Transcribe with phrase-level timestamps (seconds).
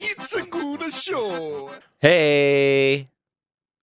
[0.00, 1.70] It's a good show.
[1.98, 3.08] Hey.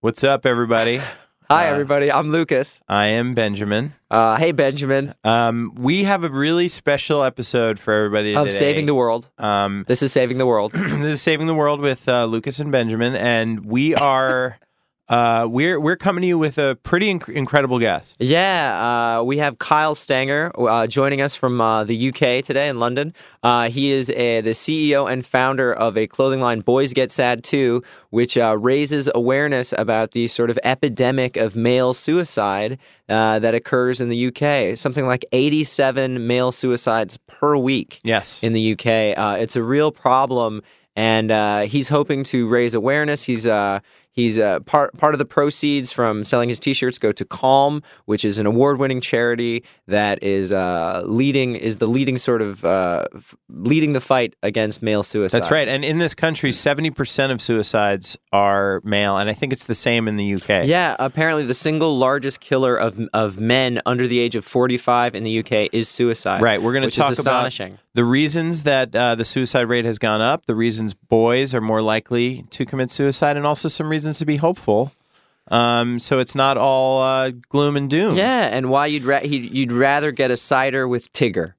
[0.01, 0.97] What's up, everybody?
[1.49, 2.11] Hi, Uh, everybody.
[2.11, 2.79] I'm Lucas.
[2.87, 3.93] I am Benjamin.
[4.09, 5.13] Uh, hey, Benjamin.
[5.23, 8.57] Um, we have a really special episode for everybody Of today.
[8.57, 9.29] Saving the World.
[9.37, 10.71] Um, This is Saving the World.
[10.73, 14.57] this is Saving the World with uh, Lucas and Benjamin, and we are
[15.07, 18.17] uh, we're we're coming to you with a pretty inc- incredible guest.
[18.19, 22.79] yeah, uh, we have Kyle Stanger uh, joining us from uh, the UK today in
[22.79, 23.13] London.
[23.43, 27.43] Uh, he is a, the CEO and founder of a clothing line, Boys Get Sad
[27.43, 33.53] Too, which uh, raises awareness about the sort of epidemic of male suicide uh, that
[33.53, 34.75] occurs in the UK.
[34.75, 37.99] Something like 87 male suicides per week.
[38.03, 38.41] Yes.
[38.41, 39.17] in the UK.
[39.17, 40.63] Uh, it's a real problem,
[40.95, 43.23] and uh, he's hoping to raise awareness.
[43.23, 43.81] He's uh,
[44.15, 48.25] he's uh, part part of the proceeds from selling his T-shirts go to Calm, which
[48.25, 53.35] is an award-winning charity that is uh, leading is the leading sort of uh, f-
[53.49, 55.37] leading the fight against male suicide.
[55.37, 55.67] That's right.
[55.67, 59.75] And in this country, seventy percent of suicides are male, and I think it's the
[59.75, 60.65] same in the UK.
[60.65, 65.23] Yeah, apparently the single largest killer of of men under the age of 45 in
[65.23, 66.41] the UK is suicide.
[66.41, 66.61] Right.
[66.61, 67.51] We're going to talk about
[67.93, 71.81] the reasons that uh, the suicide rate has gone up, the reasons boys are more
[71.81, 74.91] likely to commit suicide, and also some reasons to be hopeful.
[75.49, 78.15] Um, so it's not all uh, gloom and doom.
[78.15, 81.53] Yeah, and why you'd ra- you'd rather get a cider with Tigger.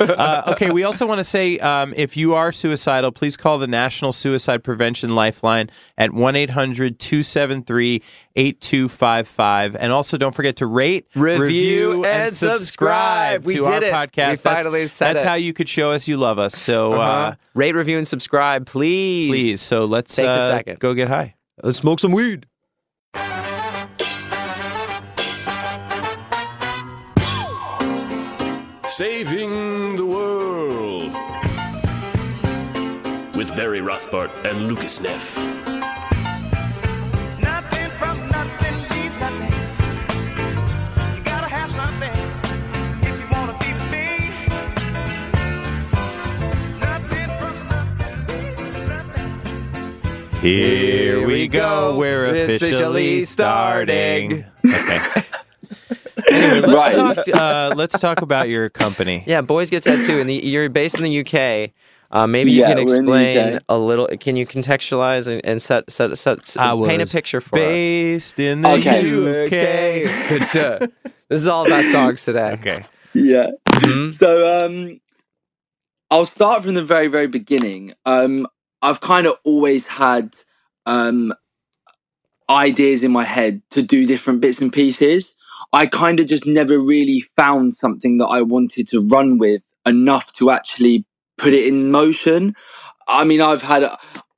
[0.00, 3.66] Uh, okay, we also want to say um, if you are suicidal, please call the
[3.66, 8.02] National Suicide Prevention Lifeline at 1 800 273
[8.36, 9.76] 8255.
[9.76, 13.44] And also don't forget to rate, Review, and subscribe.
[13.44, 13.92] We to did our it.
[13.92, 14.30] podcast.
[14.30, 15.28] We That's- finally said That's it.
[15.28, 16.54] how you could show us you love us.
[16.56, 17.34] So uh Uh-huh.
[17.54, 19.28] Rate, review, and subscribe, please.
[19.28, 20.78] please, so let's Takes a uh, second.
[20.78, 21.34] go get high.
[21.62, 22.46] Let's smoke some weed.
[28.88, 29.69] Saving
[33.40, 35.34] With Barry Rothbart and Lucas Neff.
[37.40, 39.54] Nothing from nothing leaves nothing.
[41.16, 42.12] You gotta have something
[43.00, 44.28] if you wanna be with me.
[46.80, 50.40] Nothing from nothing leaves nothing.
[50.42, 51.96] Here we go.
[51.96, 54.44] We're Officially officially starting.
[54.66, 54.80] starting.
[54.84, 55.24] Okay.
[56.30, 56.94] anyway, let's Right.
[56.94, 57.28] talk.
[57.40, 59.24] Uh, let's talk about your company.
[59.26, 60.20] Yeah, boys get sad too.
[60.20, 61.70] And the, you're based in the UK.
[62.12, 64.08] Uh, maybe you Yeah, can we're in the explain a little.
[64.18, 67.62] Can you contextualize and, and set, set, set, I paint a picture for us?
[67.62, 69.46] Based in the Okay.
[69.46, 70.50] UK.
[70.52, 70.78] Duh.
[71.28, 72.52] this is all about songs today.
[72.52, 72.84] Okay.
[73.14, 73.50] Yeah.
[73.68, 74.12] Mhm.
[74.12, 75.00] So um,
[76.10, 77.94] I'll start from the very, very beginning.
[78.04, 78.46] Um,
[78.82, 80.34] I've kind of always had
[80.86, 81.32] um,
[82.48, 85.34] ideas in my head to do different bits and pieces.
[85.72, 90.32] I kind of just never really found something that I wanted to run with enough
[90.34, 91.04] to actually
[91.40, 92.54] put it in motion.
[93.08, 93.84] I mean, I've had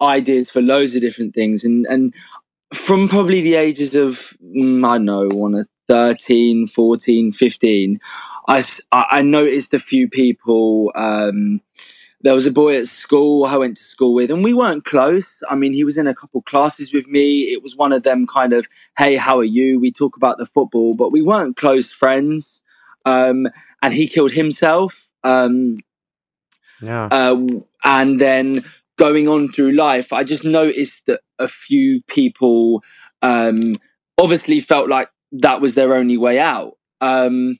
[0.00, 2.14] ideas for loads of different things, and and
[2.74, 8.00] from probably the ages of mm, I know, one of 13, 14, 15,
[8.48, 10.92] I, s- I- I noticed a few people.
[10.94, 11.60] Um,
[12.22, 15.42] there was a boy at school I went to school with, and we weren't close.
[15.50, 17.52] I mean, he was in a couple classes with me.
[17.52, 19.80] It was one of them kind of, hey, how are you?
[19.80, 22.62] We talk about the football, but we weren't close friends.
[23.04, 23.48] Um,
[23.82, 25.08] and he killed himself.
[25.24, 25.78] Um,
[26.82, 27.06] Yeah.
[27.10, 27.36] uh,
[27.84, 28.64] and then
[28.98, 32.82] going on through life, I just noticed that a few people
[33.22, 33.76] um,
[34.18, 36.76] obviously felt like that was their only way out.
[37.00, 37.58] Um,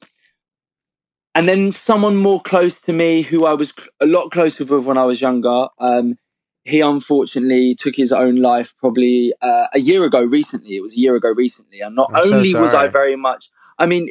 [1.35, 4.99] and then someone more close to me, who I was a lot closer with when
[4.99, 6.17] I was younger, um,
[6.65, 10.77] he unfortunately took his own life probably uh, a year ago recently.
[10.77, 11.81] It was a year ago recently.
[11.81, 14.09] And not I'm so only was I very much, I mean,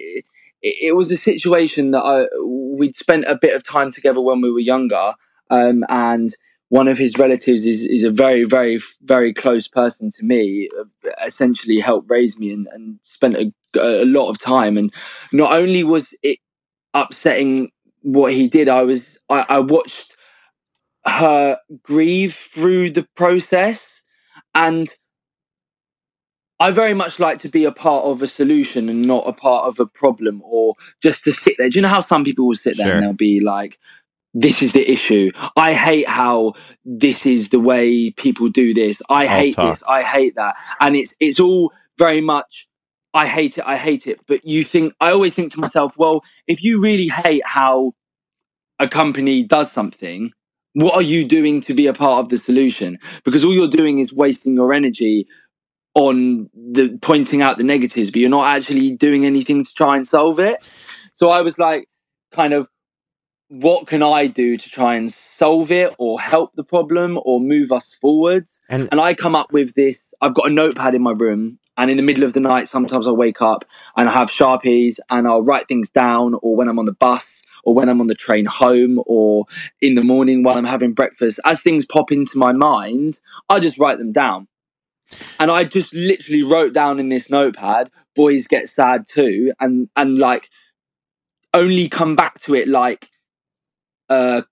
[0.61, 4.51] it, was a situation that I, we'd spent a bit of time together when we
[4.51, 5.13] were younger.
[5.49, 6.35] Um, and
[6.69, 11.09] one of his relatives is, is a very, very, very close person to me, uh,
[11.25, 14.77] essentially helped raise me and, and spent a, a lot of time.
[14.77, 14.93] And
[15.33, 16.39] not only was it
[16.93, 17.71] upsetting
[18.03, 20.15] what he did, I was, I, I watched
[21.05, 24.01] her grieve through the process
[24.55, 24.93] and
[26.61, 29.67] I very much like to be a part of a solution and not a part
[29.67, 31.69] of a problem or just to sit there.
[31.69, 32.95] Do you know how some people will sit there Sure.
[32.95, 33.79] and they'll be like,
[34.33, 35.31] this is the issue.
[35.57, 36.53] I hate how
[36.85, 39.01] this is the way people do this.
[39.09, 39.71] I I'll hate talk.
[39.73, 39.83] this.
[39.87, 40.55] I hate that.
[40.79, 42.67] And it's it's all very much
[43.13, 43.65] I hate it.
[43.67, 44.19] I hate it.
[44.27, 47.93] But you think I always think to myself, well, if you really hate how
[48.79, 50.31] a company does something,
[50.73, 52.99] what are you doing to be a part of the solution?
[53.25, 55.27] Because all you're doing is wasting your energy
[55.93, 60.07] on the pointing out the negatives, but you're not actually doing anything to try and
[60.07, 60.57] solve it.
[61.13, 61.87] So I was like,
[62.31, 62.67] kind of,
[63.49, 67.73] what can I do to try and solve it or help the problem or move
[67.73, 68.61] us forwards?
[68.69, 70.13] And And I come up with this.
[70.21, 73.07] I've got a notepad in my room, and in the middle of the night, sometimes
[73.07, 73.65] I wake up
[73.97, 77.41] and I have sharpies and I'll write things down, or when I'm on the bus,
[77.65, 79.45] or when I'm on the train home, or
[79.81, 81.39] in the morning while I'm having breakfast.
[81.43, 84.47] As things pop into my mind, I just write them down.
[85.39, 90.17] And I just literally wrote down in this notepad, "Boys get sad too," and and
[90.17, 90.49] like
[91.53, 93.09] only come back to it like
[94.09, 94.45] a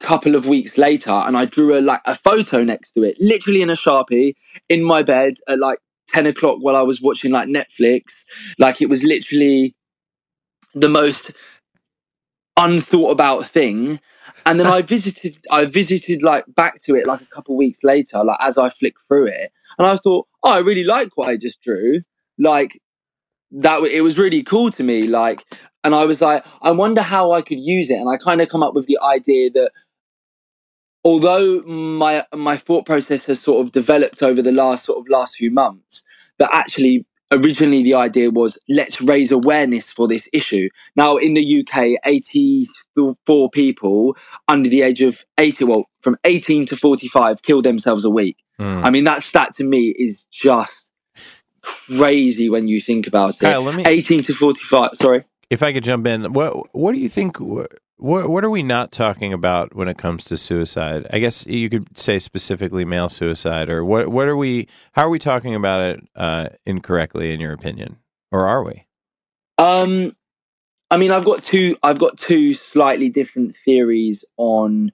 [0.00, 3.62] couple of weeks later, and I drew a like a photo next to it, literally
[3.62, 4.34] in a sharpie,
[4.68, 5.78] in my bed at like
[6.08, 8.24] ten o'clock while I was watching like Netflix.
[8.58, 9.74] Like it was literally
[10.74, 11.32] the most
[12.56, 14.00] unthought about thing.
[14.46, 18.22] And then I visited, I visited like back to it like a couple weeks later,
[18.24, 21.36] like as I flicked through it, and I thought, oh, I really like what I
[21.36, 22.00] just drew.
[22.38, 22.80] Like
[23.52, 25.02] that, it was really cool to me.
[25.02, 25.44] Like,
[25.84, 27.96] and I was like, I wonder how I could use it.
[27.96, 29.70] And I kind of come up with the idea that
[31.04, 35.36] although my my thought process has sort of developed over the last sort of last
[35.36, 36.02] few months,
[36.38, 40.68] that actually originally the idea was let's raise awareness for this issue.
[40.96, 44.16] Now in the UK, 84 people
[44.48, 48.36] under the age of 80, well, from 18 to 45 kill themselves a week.
[48.58, 48.82] Hmm.
[48.84, 50.90] I mean, that stat to me is just
[51.62, 53.40] crazy when you think about it.
[53.40, 55.24] Kyle, let me 18 to 45, sorry.
[55.50, 57.38] if I could jump in, what what do you think?
[57.98, 61.06] What what are we not talking about when it comes to suicide?
[61.12, 64.68] I guess you could say specifically male suicide, or what what are we?
[64.92, 67.96] How are we talking about it uh, incorrectly, in your opinion,
[68.30, 68.86] or are we?
[69.58, 70.14] Um,
[70.92, 71.76] I mean, I've got two.
[71.82, 74.92] I've got two slightly different theories on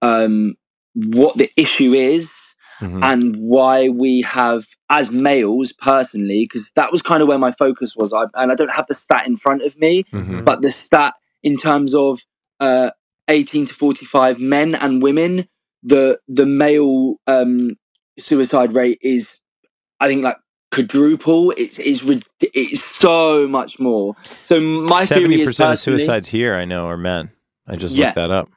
[0.00, 0.54] um,
[0.94, 2.32] what the issue is
[2.80, 3.00] Mhm.
[3.04, 7.94] and why we have, as males, personally, because that was kind of where my focus
[7.94, 8.12] was.
[8.14, 10.44] I, and I don't have the stat in front of me, Mhm.
[10.46, 12.20] but the stat in terms of
[12.60, 12.90] uh,
[13.28, 15.48] 18 to 45 men and women,
[15.82, 17.76] the the male um,
[18.18, 19.38] suicide rate is,
[20.00, 20.38] I think, like
[20.72, 21.52] quadruple.
[21.56, 22.02] It's is
[22.40, 24.16] it's so much more.
[24.42, 27.30] So my seventy percent of suicides here, I know, are men.
[27.66, 27.98] I just Yeah.
[27.98, 28.50] looked that up.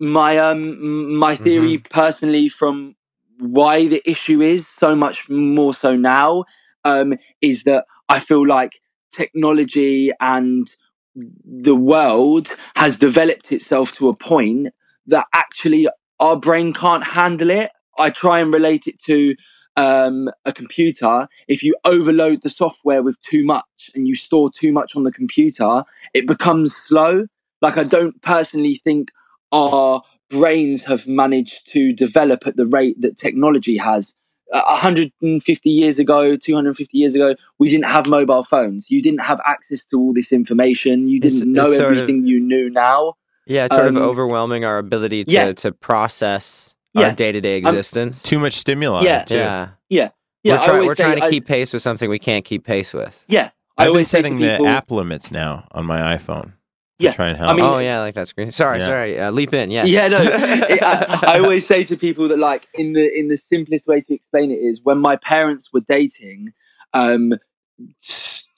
[0.00, 2.94] my um my theory personally from
[3.38, 6.44] why the issue is so much more so now
[6.84, 8.72] um is that I feel like
[9.12, 10.66] technology and
[11.14, 14.68] the world has developed itself to a point
[15.06, 15.88] that actually
[16.20, 17.70] our brain can't handle it.
[17.98, 19.34] I try and relate it to
[19.76, 21.28] um, a computer.
[21.48, 25.12] If you overload the software with too much and you store too much on the
[25.12, 27.26] computer, it becomes slow.
[27.60, 29.10] Like, I don't personally think
[29.50, 34.14] our brains have managed to develop at the rate that technology has.
[34.52, 38.90] Uh, 150 years ago, 250 years ago, we didn't have mobile phones.
[38.90, 41.08] You didn't have access to all this information.
[41.08, 43.14] You didn't know it's sort of- everything you knew now.
[43.46, 45.52] yeah, it's sort Um, of overwhelming our ability to yeah.
[45.52, 47.06] to process Yeah.
[47.06, 48.22] our day to day I'm- existence.
[48.22, 49.02] Too much stimuli.
[49.04, 49.24] Yeah.
[49.24, 49.36] too.
[49.36, 49.68] yeah.
[49.88, 50.08] Yeah,
[50.44, 52.92] we're, try- we're say trying to I- keep pace with something we can't keep pace
[52.92, 53.24] with.
[53.28, 56.16] Yeah, I I've been always say to setting people, the app limits now on my
[56.16, 56.52] iPhone.
[57.02, 57.56] To Yeah, try and I help.
[57.56, 58.50] mean- oh yeah, I like that screen.
[58.52, 58.86] Sorry, Yeah.
[58.86, 59.18] sorry.
[59.20, 59.70] Uh, leap in.
[59.70, 59.88] Yes.
[59.88, 60.18] Yeah, no.
[60.22, 64.00] it- I, I always say to people that like in the in the simplest way
[64.00, 66.52] to explain it is when my parents were dating,
[66.94, 67.34] um,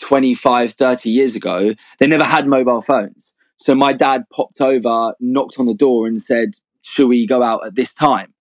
[0.01, 3.35] 25, 30 years ago, they never had mobile phones.
[3.57, 6.51] So my dad popped over, knocked on the door, and said,
[6.83, 8.35] "Should we go out at this time?"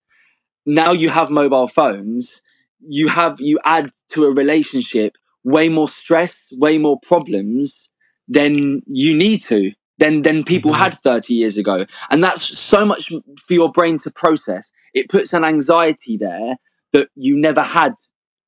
[0.66, 2.42] Now you have mobile phones.
[2.86, 7.88] You have you add to a relationship way more stress, way more problems
[8.28, 9.72] than you need to.
[9.98, 10.78] Than than people Mhm.
[10.78, 13.08] had thirty years ago, and that's so much
[13.46, 14.72] for your brain to process.
[14.92, 16.56] It puts an anxiety there
[16.92, 17.94] that you never had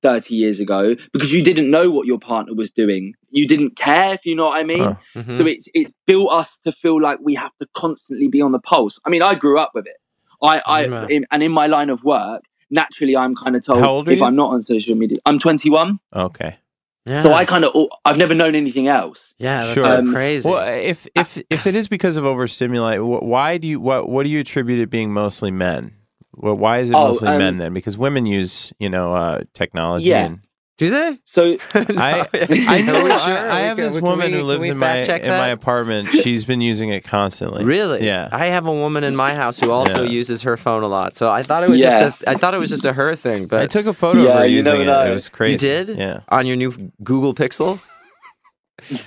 [0.02, 3.14] 30 years ago because you didn't know what your partner was doing.
[3.30, 4.82] You didn't care, if you know what I mean.
[5.14, 5.22] Huh.
[5.22, 5.36] Mhm.
[5.36, 8.60] So it's it's built us to feel like we have to constantly be on the
[8.60, 8.98] pulse.
[9.06, 9.96] I mean, I grew up with it.
[10.42, 11.06] I, I Yeah.
[11.08, 14.12] in, and in my line of work, naturally, I'm kind of told How old are
[14.12, 14.20] if?
[14.22, 15.98] I'm not on social media, I'm 21.
[16.14, 16.56] Okay.
[17.06, 17.22] Yeah.
[17.22, 17.72] So I kind of
[18.04, 19.32] I've never known anything else.
[19.38, 19.98] yeah, that's Sure.
[19.98, 20.48] Um, crazy.
[20.50, 24.28] Well, if if if it is because of overstimulate, why do you what what do
[24.30, 25.94] you attribute it being mostly men?
[26.34, 27.72] Well, why is it Oh, mostly um, men then?
[27.72, 30.24] Because women use you know uh, technology Yeah.
[30.26, 30.40] and
[30.78, 31.18] Do they?
[31.24, 32.28] So I
[32.68, 33.56] I know are we I.
[33.56, 36.08] I have can- this woman we- who lives in my fact check in my apartment.
[36.22, 37.64] She's been using it constantly.
[37.64, 38.04] Really?
[38.04, 38.28] Yeah.
[38.30, 40.10] I have a woman in my house who also Yeah.
[40.10, 41.16] uses her phone a lot.
[41.16, 42.10] So I thought it was Yeah.
[42.10, 44.22] just a, I thought it was just a her thing, but I took a photo
[44.24, 44.84] Yeah, of her you using it.
[44.84, 45.06] know.
[45.06, 45.52] It was crazy.
[45.52, 45.96] You did?
[45.98, 46.20] Yeah.
[46.28, 47.80] On your new Google Pixel?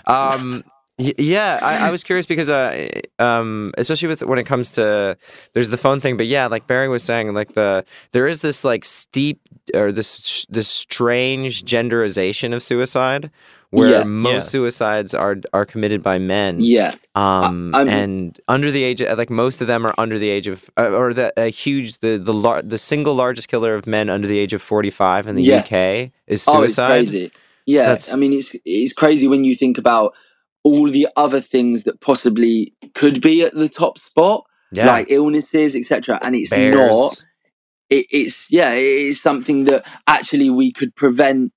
[0.08, 2.88] um y- yeah, I, I was curious because uh
[3.20, 5.18] um especially with when it comes to
[5.54, 8.64] there's the phone thing, but yeah, like Barry was saying, like the there is this
[8.64, 9.40] like steep
[9.74, 13.32] or this this strange genderization of suicide
[13.72, 14.04] where Yeah.
[14.04, 14.50] most Yeah.
[14.50, 16.60] suicides are are committed by men.
[16.60, 20.30] yeah, um, I'm- and under the age, of, like most of them are under the
[20.30, 23.86] age of, uh, or the a huge, the the lar- the single largest killer of
[23.88, 25.60] men under the age of forty five in the Yeah.
[25.60, 27.08] UK is oh, it's suicide.
[27.08, 27.32] crazy.
[27.68, 30.14] Yeah, That's- I mean, it's it's crazy when you think about
[30.64, 35.76] all the other things that possibly could be at the top spot, yeah, like illnesses,
[35.76, 36.20] etc.
[36.22, 36.76] And it's bears.
[36.76, 37.24] not.
[37.90, 41.52] It, it's yeah, it is something that actually we could prevent.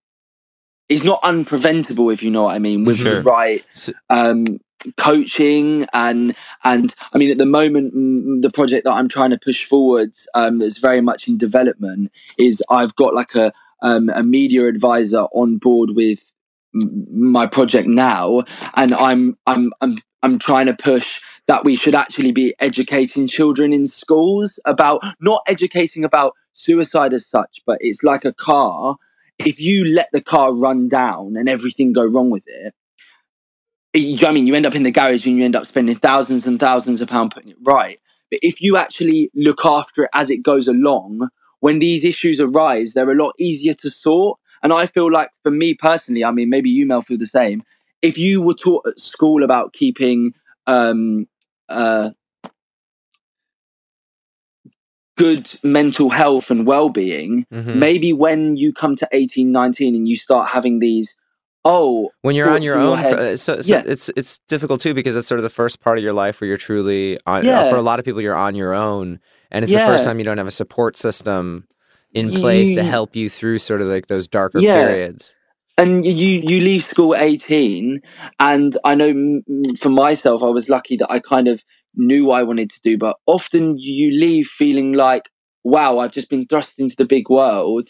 [0.89, 3.17] It's not unpreventable, if you know what I mean, with Sure.
[3.17, 3.65] the right
[4.11, 4.59] um,
[4.99, 9.65] coaching and and I mean at the moment the project that I'm trying to push
[9.65, 14.67] forwards um, that's very much in development is I've got like a um, a media
[14.69, 16.21] advisor on board with
[16.75, 18.43] my project now
[18.75, 23.73] and I'm I'm I'm I'm trying to push that we should actually be educating children
[23.73, 28.97] in schools about not educating about suicide as such but it's like a car
[29.39, 32.75] if you let the car run down and everything go wrong with it
[33.95, 35.97] you know I mean, you end up in the garage and you end up spending
[35.97, 37.99] thousands and thousands of pounds putting it right.
[38.31, 41.29] But if you actually look after it as it goes along,
[41.61, 44.39] when these issues arise, they're a lot easier to sort.
[44.63, 47.63] And I feel like, for me personally, I mean, maybe you, Mel, feel the same.
[48.01, 50.35] If you were taught at school about keeping
[50.67, 51.27] um,
[51.69, 52.11] uh,
[55.19, 57.75] good mental health and well-being, Mhm.
[57.77, 61.15] maybe when you come to 18, 19 and you start having these,
[61.65, 63.83] oh, when you're on your in your own, uh, so, so Yeah.
[63.85, 66.49] it's it's difficult too because it's sort of the first part of your life where
[66.49, 67.45] you're truly on.
[67.45, 67.69] Yeah.
[67.69, 70.25] For a lot of people, you're on your own, and it's the first time you
[70.25, 71.67] don't have a support system
[72.15, 74.83] in place to help you through sort of like those darker Yeah.
[74.83, 75.35] periods.
[75.79, 76.13] and you
[76.45, 78.01] you leave school at 18
[78.41, 79.41] and i know
[79.81, 81.63] for myself i was lucky that i kind of
[81.97, 85.25] knew what i wanted to do but often you leave feeling like
[85.65, 87.89] wow i've just been thrust into the big world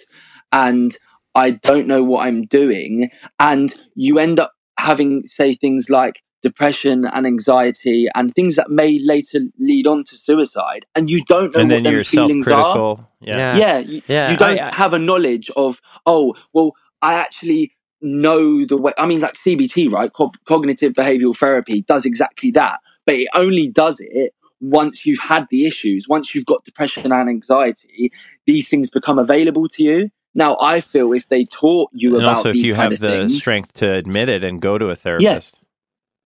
[0.52, 0.97] and
[1.35, 3.11] i don't know what i'm doing
[3.41, 8.99] and you end up having say things like depression and anxiety and things that may
[9.03, 12.75] later lead on to suicide and you don't know And what then them feelings are.
[13.21, 13.37] Yeah.
[13.37, 13.57] Yeah.
[13.57, 16.73] yeah, you, Yeah, you don't I- I- have a knowledge of oh well
[17.03, 22.05] i actually know the way i mean like cbt right Co- cognitive behavioral therapy does
[22.05, 26.65] exactly that but it only does it once you've had the issues once you've got
[26.65, 28.11] depression and anxiety
[28.47, 32.37] these things become available to you now i feel if they taught you And about
[32.39, 34.87] also, if these you kind have the things, strength to admit it and go to
[34.91, 35.59] a therapist.
[35.61, 35.62] yeah,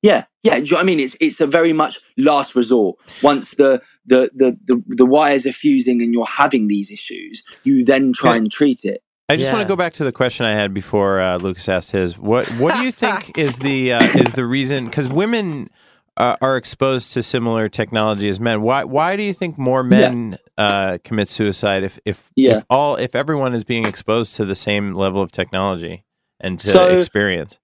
[0.03, 0.25] yeah.
[0.43, 0.57] yeah.
[0.57, 2.97] you know what I mean, it's it's a very much last resort.
[3.23, 7.85] Once the the the the, the wires are fusing and you're having these issues, you
[7.85, 8.39] then try Okay.
[8.39, 9.03] and treat it.
[9.29, 11.91] I just want to go back to the question I had before uh, Lucas asked
[11.91, 12.17] his.
[12.17, 14.85] What What do you think is the uh, is the reason?
[14.85, 15.69] Because women
[16.17, 18.63] uh, are exposed to similar technology as men.
[18.63, 22.59] Why Why do you think more men uh, commit suicide if if, Yeah.
[22.59, 26.05] if all if everyone is being exposed to the same level of technology
[26.39, 27.59] and to So- experience?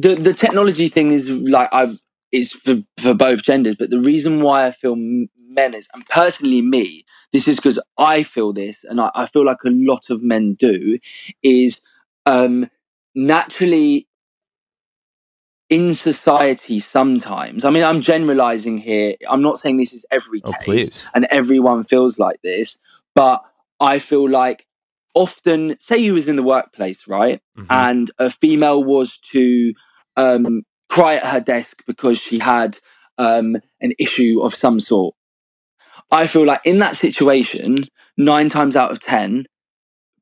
[0.00, 1.98] The the technology thing is like I
[2.32, 6.62] is for for both genders, but the reason why I feel men is, and personally
[6.62, 10.22] me, this is because I feel this, and I, I feel like a lot of
[10.22, 10.98] men do,
[11.42, 11.80] is
[12.26, 12.70] um
[13.14, 14.06] naturally
[15.70, 17.64] in society sometimes.
[17.64, 19.16] I mean, I'm generalizing here.
[19.28, 21.08] I'm not saying this is every Oh, case, please.
[21.14, 22.78] and everyone feels like this,
[23.14, 23.42] but
[23.80, 24.66] I feel like
[25.14, 27.40] often, say you was in the workplace, right?
[27.58, 27.66] Mhm.
[27.70, 29.74] and a female was to
[30.18, 32.78] um, cry at her desk because she had
[33.16, 35.14] um, an issue of some sort.
[36.10, 37.76] I feel like in that situation,
[38.16, 39.46] nine times out of ten,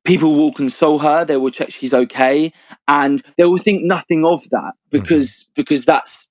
[0.03, 1.25] people will console her.
[1.25, 2.51] They will check she's okay,
[2.87, 6.27] and they will think nothing of that because because that's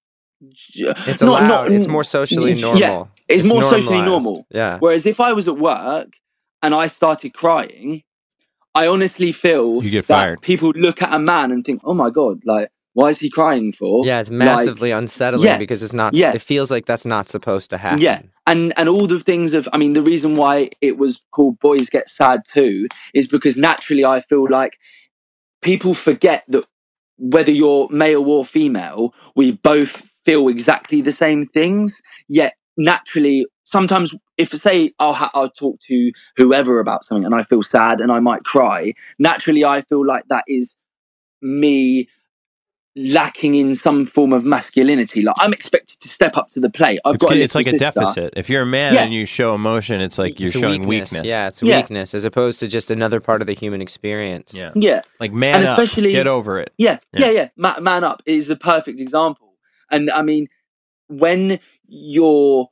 [0.74, 1.48] It's not- allowed.
[1.48, 3.08] not- it's more socially yeah, normal.
[3.28, 4.46] it's more socially normal.
[4.50, 4.78] Yeah.
[4.78, 6.08] Whereas if I was at work
[6.62, 8.02] and I started crying,
[8.74, 10.42] I honestly feel You get that fired.
[10.42, 13.72] people look at a man and think, "Oh my god, like why is he crying
[13.72, 16.14] for?" Yeah, it's Like, massively unsettling yeah, because it's not.
[16.14, 16.32] yeah.
[16.34, 18.00] It feels like that's not supposed to happen.
[18.00, 18.22] Yeah.
[18.46, 21.88] and and all the things of I mean the reason why it was called Boys
[21.90, 24.72] Get Sad too is because naturally I feel like
[25.62, 26.64] people forget that
[27.18, 32.00] whether you're male or female, we both feel exactly the same things.
[32.28, 37.42] Yet naturally, sometimes if say I'll ha- I'll talk to whoever about something and I
[37.44, 40.76] feel sad and I might cry, naturally I feel like that is
[41.42, 42.08] me
[42.98, 45.20] lacking in some form of masculinity.
[45.20, 46.98] Like I'm expected to step up to the plate.
[47.04, 47.36] I've It's, got.
[47.36, 48.32] It's like a deficit.
[48.36, 49.02] If you're a man Yeah.
[49.02, 51.22] and you show emotion, it's like you're It's showing weakness.
[51.24, 51.76] Yeah, it's Yeah.
[51.80, 54.54] weakness as opposed to just another part of the human experience.
[54.54, 54.70] Yeah.
[54.74, 56.72] Yeah, Like man And up, especially- get over it.
[56.78, 57.26] yeah, Yeah.
[57.26, 57.48] yeah, yeah.
[57.56, 59.54] Ma- man up is the perfect example.
[59.90, 60.48] And I mean,
[61.08, 62.68] when you're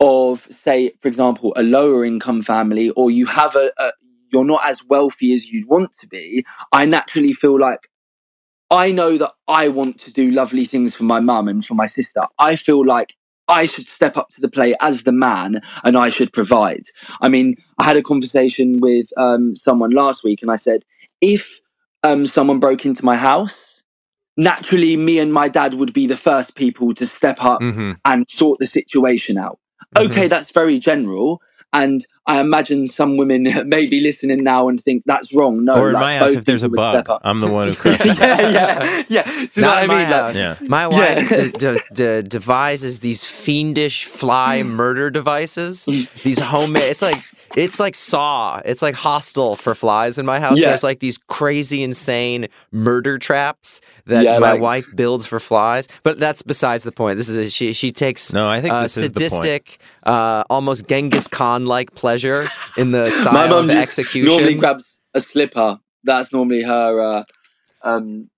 [0.00, 3.92] of, say, for example, a lower income family, or you have a, a
[4.32, 7.80] you're not as wealthy as you'd want to be, I naturally feel like
[8.72, 11.86] I know that I want to do lovely things for my mum and for my
[11.86, 12.22] sister.
[12.38, 13.14] I feel like
[13.46, 16.84] I should step up to the plate as the man and I should provide.
[17.20, 20.84] I mean, I had a conversation with um, someone last week and I said,
[21.20, 21.60] if
[22.02, 23.82] um, someone broke into my house,
[24.38, 28.26] naturally, me and my dad would be the first people to step up hmm and
[28.28, 29.60] sort the situation out.
[29.96, 31.40] Okay, that's very general.
[31.74, 35.64] And I imagine some women may be listening now and think that's wrong.
[35.64, 37.22] No, or in like, my house, both if there's a would bug, step up.
[37.24, 38.18] I'm the one who crushes it.
[38.18, 39.24] yeah, yeah, yeah.
[39.24, 40.10] Do know Not what in I my mean?
[40.10, 40.36] Like, house.
[40.36, 40.56] Yeah.
[40.68, 41.36] My wife Yeah.
[41.46, 45.88] d- d- d- devises these fiendish fly murder devices.
[46.22, 46.84] These homemade.
[46.84, 47.22] It's like
[47.56, 48.60] it's like Saw.
[48.64, 50.58] It's like Hostel for flies in my house.
[50.58, 50.68] Yeah.
[50.68, 55.88] There's like these crazy, insane murder traps that Yeah, my like- wife builds for flies.
[56.02, 57.16] But that's besides the point.
[57.16, 57.72] This is a, she.
[57.72, 59.30] She takes No, I think uh, this is the point.
[59.32, 64.26] sadistic, uh, almost Genghis Khan like pleasure in the my style mum of just execution.
[64.34, 65.78] normally grabs a slipper.
[66.04, 67.00] That's normally her.
[67.00, 67.24] Uh,
[67.82, 68.28] um,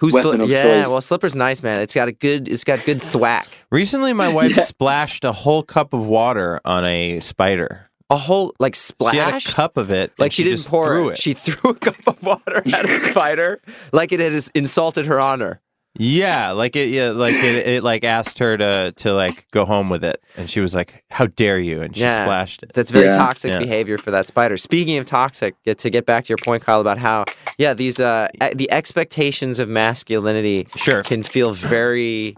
[0.00, 0.62] Who's weapon of yeah?
[0.82, 0.88] choice.
[0.88, 1.80] Well, slipper's nice, man.
[1.80, 2.48] It's got a good.
[2.48, 3.46] It's got good thwack.
[3.70, 4.62] Recently, my wife Yeah.
[4.62, 7.90] splashed a whole cup of water on a spider.
[8.10, 9.12] A whole like splash.
[9.14, 10.12] She had a cup of it.
[10.18, 11.18] Like and she, didn't just pour threw it.
[11.18, 13.60] She threw a cup of water at a spider,
[13.92, 15.60] like it had insulted her honor.
[15.96, 16.88] Yeah, like it.
[16.88, 17.66] Yeah, like it.
[17.68, 21.04] It like asked her to to like go home with it, and she was like,
[21.08, 22.24] "How dare you!" And she Yeah.
[22.24, 22.72] splashed it.
[22.74, 23.12] That's very Yeah.
[23.12, 23.58] toxic Yeah.
[23.60, 24.56] behavior for that spider.
[24.56, 27.24] Speaking of toxic, get- to get back to your point, Kyle, about how
[27.58, 31.04] yeah these uh the expectations of masculinity Sure.
[31.04, 32.36] can feel very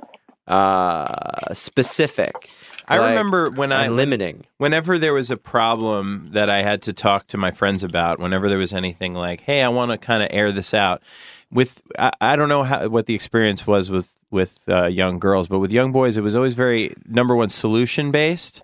[0.48, 2.50] uh specific.
[2.88, 4.44] I like, remember when I and limiting.
[4.58, 8.48] whenever there was a problem that I had to talk to my friends about, whenever
[8.48, 11.02] there was anything like, "Hey, I want to kind of air this out,"
[11.50, 15.48] with I, I don't know how what the experience was with with uh, young girls,
[15.48, 18.62] but with young boys, it was always very number one solution based.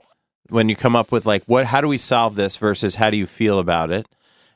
[0.48, 3.16] When you come up with like, what, how do we solve this versus how do
[3.16, 4.06] you feel about it?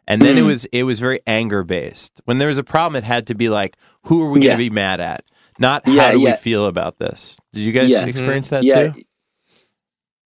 [0.07, 0.47] And then it Mm.
[0.47, 2.21] was it was very anger based.
[2.27, 4.57] When there was a problem, it had to be like, who are we going to
[4.59, 5.25] be mad at?
[5.59, 7.39] Not how Yeah, do we feel about this.
[7.53, 8.05] Did you guys Yeah.
[8.05, 9.03] experience that yeah, too?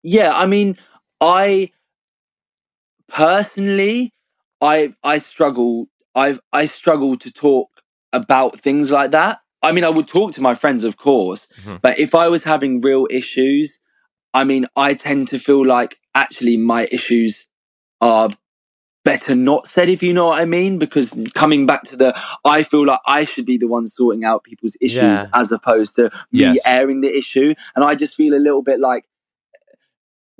[0.02, 0.32] Yeah.
[0.32, 0.76] I mean,
[1.20, 1.70] I
[3.08, 4.12] personally,
[4.60, 5.86] I I struggle.
[6.14, 7.68] I've I struggle to talk
[8.12, 9.38] about things like that.
[9.62, 11.80] I mean, I would talk to my friends, of course, Mhm.
[11.82, 13.78] but if I was having real issues,
[14.34, 17.46] I mean, I tend to feel like actually my issues
[18.00, 18.30] are
[19.04, 20.78] better not said, if you know what I mean.
[20.78, 24.44] Because coming back to the, I feel like I should be the one sorting out
[24.44, 25.26] people's issues Yeah.
[25.34, 26.60] as opposed to me Yes.
[26.66, 27.54] airing the issue.
[27.76, 29.04] And I just feel a little bit like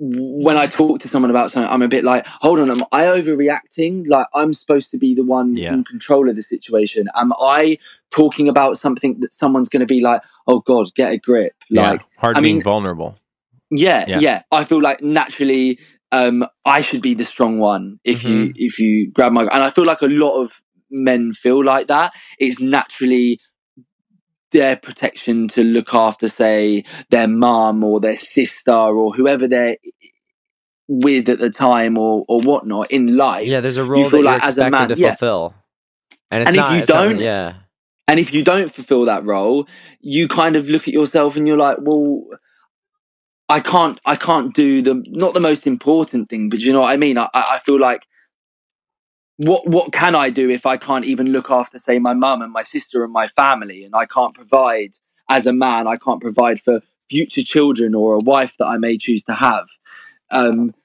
[0.03, 3.03] when I talk to someone about something, I'm a bit like, hold on, am I
[3.03, 4.05] overreacting?
[4.07, 5.73] Like I'm supposed to be the one Yeah.
[5.73, 7.07] in control of the situation.
[7.15, 7.77] Am I
[8.09, 11.53] talking about something that someone's going to be like, oh God, get a grip?
[11.69, 13.15] Like, yeah, hard I being mean- vulnerable.
[13.69, 14.19] yeah, Yeah.
[14.19, 15.77] yeah, I feel like naturally,
[16.11, 19.43] um, I should be the strong one if you if you grab my.
[19.43, 20.51] And I feel like a lot of
[20.89, 22.11] men feel like that.
[22.39, 23.39] It's naturally
[24.51, 29.77] their protection to look after, say, their mum or their sister or whoever they're
[30.87, 33.47] with at the time or or whatnot in life.
[33.47, 35.07] Yeah, there's a role that feel you're like as a expected man- to yeah.
[35.09, 35.53] fulfill,
[36.29, 37.53] and it's And if you it's not- don't- yeah,
[38.07, 39.67] And if you don't fulfill that role,
[40.01, 42.23] you kind of look at yourself and you're like, well,
[43.47, 46.91] I can't, I can't do the not the most important thing, but you know what
[46.91, 47.17] I mean.
[47.17, 48.01] I I feel like
[49.47, 52.51] what what can I do if I can't even look after, say, my mum and
[52.51, 54.91] my sister and my family, and I can't provide
[55.29, 58.97] as a man, I can't provide for future children or a wife that I may
[58.97, 59.67] choose to have.
[60.29, 60.75] Um,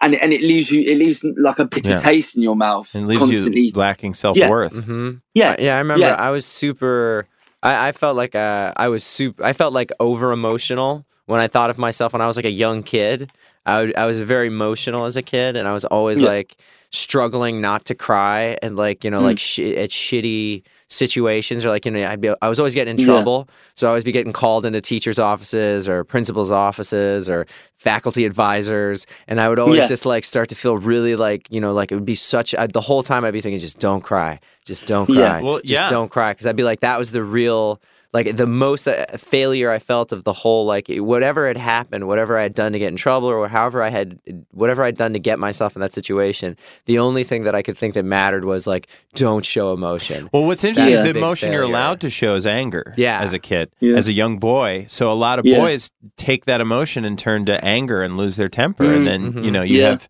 [0.00, 1.96] and and it leaves you, it leaves like a bitter Yeah.
[1.96, 3.62] taste in your mouth and leaves constantly.
[3.62, 4.84] you lacking self worth.
[4.84, 5.74] hmm yeah, yeah.
[5.74, 6.06] I remember.
[6.06, 6.14] Yeah.
[6.14, 7.26] I was super.
[7.62, 9.42] I, I felt like uh, I was super.
[9.42, 12.50] I felt like over emotional when I thought of myself when I was like a
[12.50, 13.32] young kid.
[13.64, 16.28] I, would, I was very emotional as a kid, and I was always Yeah.
[16.28, 16.56] like
[16.96, 19.24] struggling not to cry, and like you know, Mm.
[19.24, 22.94] like sh- at shitty situations, or like you know, I'd be, I was always getting
[22.94, 23.06] in Yeah.
[23.06, 28.24] trouble, so I always be getting called into teachers' offices or principals' offices or faculty
[28.24, 29.88] advisors, and I would always Yeah.
[29.88, 32.54] just like start to feel really like you know, like it would be such.
[32.54, 35.40] I, the whole time I'd be thinking, just don't cry, just don't cry, Yeah.
[35.40, 35.88] Well, just yeah.
[35.90, 37.80] don't cry, because I'd be like, that was the real.
[38.16, 42.38] Like the most uh, failure I felt of the whole like whatever had happened, whatever
[42.38, 44.18] I had done to get in trouble, or however I had
[44.52, 46.56] whatever I'd done to get myself in that situation.
[46.86, 50.28] The only thing that I could think that mattered was like don't show emotion.
[50.32, 52.94] Well, what's interesting That's is the big emotion you're allowed to show is anger.
[52.96, 53.20] Yeah.
[53.20, 53.96] As a kid, Yeah.
[53.96, 54.86] as a young boy.
[54.88, 55.58] So a lot of Yeah.
[55.58, 59.50] boys take that emotion and turn to anger and lose their temper, and then you
[59.50, 59.90] know you Yeah.
[59.90, 60.08] have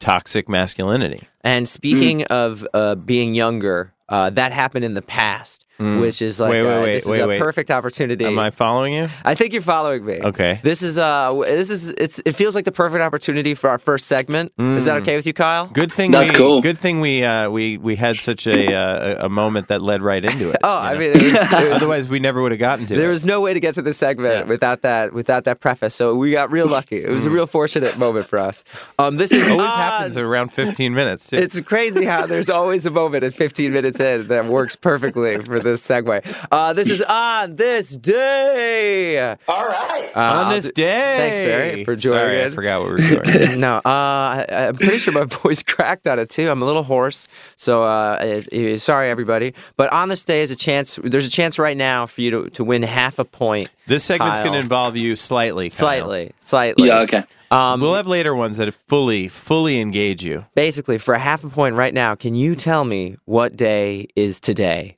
[0.00, 1.20] toxic masculinity.
[1.42, 6.50] And speaking of uh, being younger, uh, that happened in the past, which is like
[6.50, 7.38] Wait, wait, uh, wait, this wait, is a wait.
[7.40, 8.24] perfect opportunity.
[8.24, 9.08] Am I following you?
[9.24, 10.20] I think you're following me.
[10.22, 10.60] Okay.
[10.62, 14.06] This is uh this is it's it feels like the perfect opportunity for our first
[14.06, 14.52] segment.
[14.58, 15.66] Is that okay with you, Kyle?
[15.66, 16.60] Good thing That's we cool.
[16.62, 20.24] good thing we uh, we we had such a uh, a moment that led right
[20.24, 20.56] into it.
[20.64, 20.98] Oh, you I know?
[21.00, 23.10] mean, it was, it was- otherwise we never would have gotten to there it.
[23.10, 24.42] was no way to get to this segment Yeah.
[24.44, 25.94] without that without that preface.
[25.94, 27.02] So we got real lucky.
[27.02, 28.62] It was a real fortunate moment for us.
[28.98, 29.50] Um, this is Mm.
[29.58, 31.36] always on- happens around 15 minutes too.
[31.36, 35.58] It's crazy how there's always a moment at 15 minutes in that works perfectly for
[35.60, 36.46] this segue.
[36.50, 39.18] Uh, this is on this day.
[39.48, 40.10] All right.
[40.16, 41.16] on this day.
[41.18, 43.60] Thanks, Barry, for joining Sorry, I forgot what we were doing.
[43.64, 46.50] No, uh, I, I'm pretty sure my voice cracked on it too.
[46.50, 49.54] I'm a little hoarse, so uh, it- it- sorry everybody.
[49.76, 50.98] But on this day is a chance.
[51.02, 53.68] There's a chance right now for you to, to win half a point.
[53.86, 55.68] This segment's going to involve you slightly.
[55.70, 55.76] Kyle.
[55.78, 56.88] Slightly, slightly.
[56.88, 57.24] Yeah, okay.
[57.50, 60.44] Um, We'll have later ones that fully, fully engage you.
[60.54, 64.40] basically, for a half a point right now, can you tell me what day is
[64.40, 64.96] today?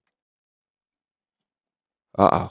[2.19, 2.51] Uh oh.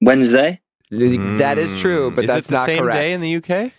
[0.00, 0.60] Wednesday.
[0.90, 2.96] That is true, but is that's it the not same correct.
[2.96, 3.72] day in the UK?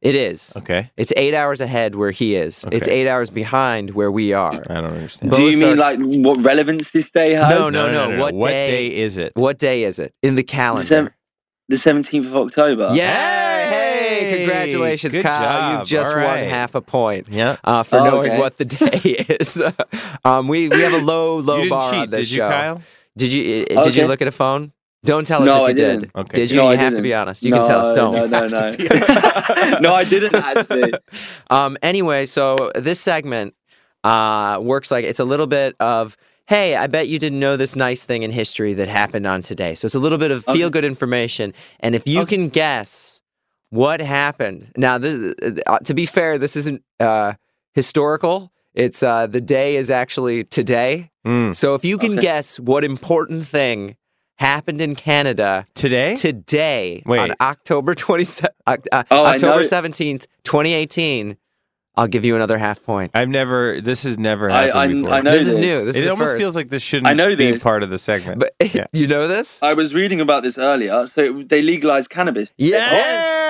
[0.00, 0.52] It is.
[0.56, 2.64] Okay, It's eight hours ahead where he is.
[2.70, 4.52] It's eight hours behind where we are.
[4.68, 5.30] I don't understand.
[5.30, 7.48] Both Do you mean are- like what relevance this day has?
[7.50, 8.18] No, no, no.
[8.18, 9.32] What What day- day is it?
[9.34, 11.14] What day is it in the The, calendar?
[11.68, 12.90] the 17th of October.
[12.92, 13.70] Yeah.
[13.70, 15.78] Hey, Hey, congratulations, good Kyle.
[15.78, 17.28] You've just All won half a point.
[17.30, 17.56] Yeah.
[17.64, 18.40] Uh, for Oh, knowing okay.
[18.40, 18.98] what the day
[19.40, 19.60] is.
[20.24, 22.36] um, we, we have a low, low you didn't bar cheat, on this did you,
[22.36, 22.48] show.
[22.48, 22.82] Kyle?
[23.16, 24.72] Did you uh, did you look at a phone?
[25.04, 26.00] Don't tell us No, if you I did.
[26.00, 26.16] didn't.
[26.16, 26.36] Okay.
[26.36, 26.56] Did you?
[26.56, 27.02] No, you I have to didn't.
[27.02, 27.42] be honest.
[27.42, 27.90] You no, can tell us.
[27.94, 28.14] Don't.
[28.14, 28.48] No, no,
[29.68, 29.76] no.
[29.80, 30.92] no, I didn't actually.
[31.50, 33.54] Um, anyway, so this segment
[34.02, 37.76] uh, works like it's a little bit of, hey, I bet you didn't know this
[37.76, 39.74] nice thing in history that happened on today.
[39.74, 40.58] So it's a little bit of Okay.
[40.58, 41.52] feel good information.
[41.80, 42.36] And if you Okay.
[42.36, 43.20] can guess
[43.70, 45.34] what happened, now, this,
[45.66, 47.34] uh, to be fair, this isn't uh,
[47.74, 48.50] historical.
[48.74, 51.10] It's uh, the day is actually today.
[51.26, 51.54] Mm.
[51.54, 52.20] So if you can Okay.
[52.22, 53.96] guess what important thing
[54.38, 56.16] happened in Canada Today?
[56.16, 57.20] today Wait.
[57.20, 58.24] on October 20,
[58.66, 61.36] uh, uh, Oh, October 17th, 2018,
[61.96, 63.12] I'll give you another half point.
[63.14, 63.80] I've never.
[63.80, 65.10] This has never I- happened I- before.
[65.12, 65.58] I know this is this.
[65.58, 65.84] new.
[65.84, 66.40] This it is a almost first.
[66.40, 67.62] feels like this shouldn't I know be this.
[67.62, 68.40] part of the segment.
[68.40, 68.86] But Yeah.
[68.92, 69.62] you know this?
[69.62, 71.06] I was reading about this earlier.
[71.06, 72.52] So they legalized cannabis.
[72.58, 73.42] Yes.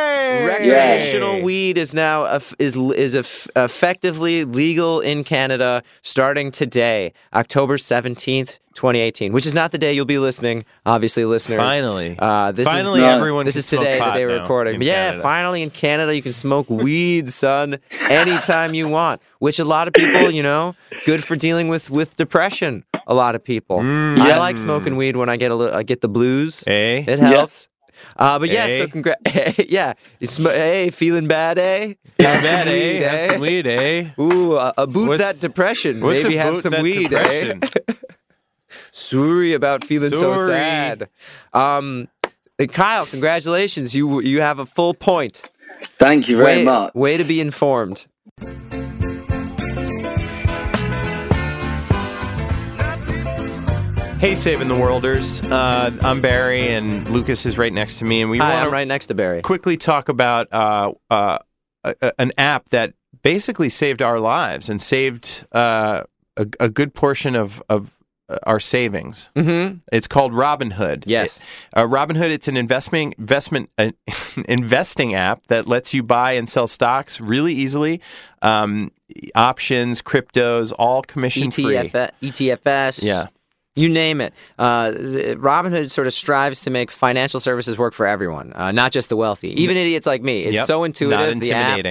[0.46, 1.42] Recreational Yay.
[1.42, 8.58] weed is now eff- is is eff- effectively legal in Canada starting today, October 17th,
[8.74, 11.58] 2018, which is not the day you'll be listening, obviously listeners.
[11.58, 12.16] Finally.
[12.18, 13.16] Uh, this Finally, is, No.
[13.16, 13.44] everyone.
[13.44, 14.78] this can is smoke today, the pot day we're recording.
[14.78, 15.22] But yeah, Canada.
[15.22, 19.20] finally in Canada, you can smoke weed, son, anytime you want.
[19.38, 20.74] Which a lot of people, you know,
[21.06, 22.84] good for dealing with with depression.
[23.06, 23.80] A lot of people.
[23.80, 24.18] Mm.
[24.20, 24.38] I Yeah.
[24.38, 26.64] like smoking weed when I get a little, I get the blues.
[26.66, 27.04] Eh?
[27.06, 27.68] It helps.
[28.16, 28.78] Uh, but yeah, Eh?
[28.78, 29.20] so congrats.
[29.68, 31.94] yeah, you sm- hey, feeling bad, eh?
[32.18, 32.72] Not Have some bad, eh?
[32.72, 34.08] weed, Have some weed, eh?
[34.18, 36.00] Ooh, uh, a boot What's- that depression.
[36.00, 37.60] What's Maybe have some that weed, depression?
[37.62, 37.68] eh?
[38.96, 41.08] Sorry about feeling so sad.
[41.52, 42.06] Um,
[42.70, 43.92] Kyle, congratulations.
[43.92, 45.50] You you have a full point.
[45.98, 46.94] Thank you very way, much.
[46.94, 48.06] way to be informed.
[54.20, 55.42] Hey, saving the worlders.
[55.50, 58.72] Uh, I'm Barry, and Lucas is right next to me, and we Hi, want I'm
[58.72, 59.42] right next to Barry.
[59.42, 61.38] quickly talk about uh, uh,
[61.82, 66.04] a, a- an app that basically saved our lives and saved uh,
[66.38, 67.90] a, a good portion of of
[68.44, 69.30] our savings.
[69.36, 69.78] Mm-hmm.
[69.92, 71.04] It's called Robinhood.
[71.06, 71.42] Yes.
[71.74, 73.90] Uh, Robinhood, it's an investment investment uh,
[74.48, 78.00] investing app that lets you buy and sell stocks really easily,
[78.42, 78.90] um,
[79.34, 81.64] options, cryptos, all commission free.
[82.22, 83.02] ETFS.
[83.02, 83.26] Yeah.
[83.76, 84.32] You name it.
[84.56, 89.08] Uh, Robinhood sort of strives to make financial services work for everyone, uh, not just
[89.08, 90.44] the wealthy, even idiots like me.
[90.44, 90.66] It's Yep.
[90.66, 91.34] so intuitive.
[91.36, 91.84] Not the app.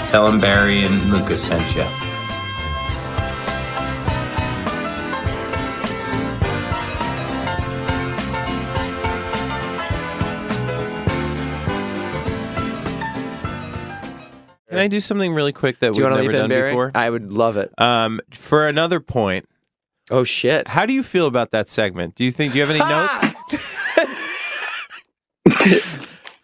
[0.09, 2.04] Tell them Barry and Lucas sent you.
[14.75, 16.71] Can I do something really quick that Do you we've want to never done Barry?
[16.73, 16.91] before?
[16.95, 17.73] I would love it.
[17.81, 19.49] Um, for another point,
[20.11, 20.69] Oh shit!
[20.69, 22.15] how do you feel about that segment?
[22.15, 23.35] Do you think do you have any notes?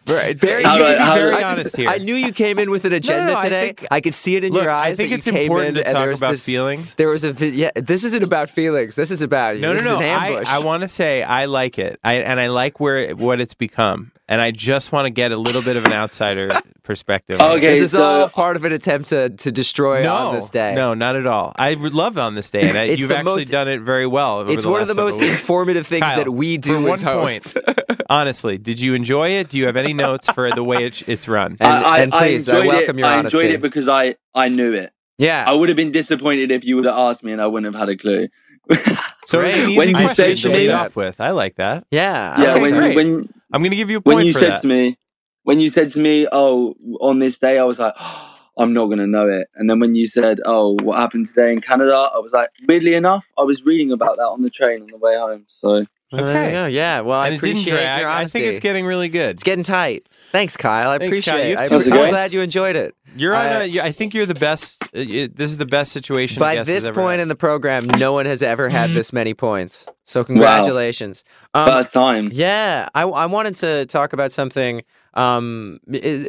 [0.07, 1.89] Very, very, How do I- be how do very I- honest here.
[1.89, 3.67] I knew you came in with an agenda I today.
[3.67, 4.95] think- I could see it in Look, your eyes.
[4.95, 6.95] I think that it's you came important in to and talk was about this- feelings.
[6.95, 7.71] There was a vi- yeah.
[7.77, 8.97] This isn't about feelings.
[8.97, 9.99] This is about no, this no, no.
[10.01, 10.49] Is an I, ambush.
[10.49, 13.55] I want to say I like it, I, and I like where it, what it's
[13.55, 17.41] become, and I just want to get a little bit of an outsider perspective.
[17.41, 17.53] on.
[17.59, 20.51] Okay, This is so- all part of an attempt to, to destroy No, on this
[20.51, 20.75] day.
[20.75, 21.53] no, not at all.
[21.55, 24.41] I would love on this day, and I, you've actually most- done it very well.
[24.41, 25.33] over It's one of the most weeks.
[25.35, 27.53] informative things Kyle, that we do for as one hosts.
[27.53, 27.79] point,
[28.11, 29.49] honestly, did you enjoy it?
[29.51, 31.57] Do you have any notes for the way it's, it's run?
[31.61, 33.39] And- I, I, and please, I enjoyed welcome it, your I honesty.
[33.39, 34.93] enjoyed it because I, I knew it.
[35.19, 35.45] yeah.
[35.47, 37.81] I would have been disappointed if you would have asked me and I wouldn't have
[37.81, 38.27] had a clue.
[39.27, 41.21] So it's an easy When question said to to lead off with.
[41.21, 41.85] I like that.
[41.91, 42.41] yeah.
[42.41, 42.97] yeah, okay, when, great.
[42.97, 44.63] when I'm going to give you a point when you for said that.
[44.63, 44.97] to me,
[45.45, 47.95] when you said to me, "Oh, on this day," I was like,
[48.59, 51.61] "I'm not gonna know it." And then when you said, "Oh, what happened today in
[51.61, 54.89] Canada?" I was like, weirdly enough, I was reading about that on the train on
[54.89, 55.45] the way home.
[55.49, 56.51] So Well, there you Okay.
[56.53, 56.67] go.
[56.67, 57.01] Yeah.
[57.03, 58.01] Well, I and it didn't appreciate drag.
[58.01, 59.37] your I think it's getting really good.
[59.37, 60.09] It's getting tight.
[60.33, 60.91] Thanks, Kyle.
[60.91, 61.51] I Thanks, appreciate Kyle.
[61.53, 61.59] It.
[61.61, 62.11] I'm two How's it I'm going?
[62.11, 62.95] glad you enjoyed it.
[63.17, 63.65] You're on I- a.
[63.67, 64.77] you- I think you're the best.
[64.83, 66.41] uh, This is the best situation.
[66.41, 67.23] By guest has this ever point had.
[67.23, 69.87] in the program, no one has ever had this many points.
[70.05, 71.23] So congratulations.
[71.55, 72.31] Um, first time.
[72.33, 74.83] Yeah, I, I wanted to talk about something
[75.15, 75.81] um,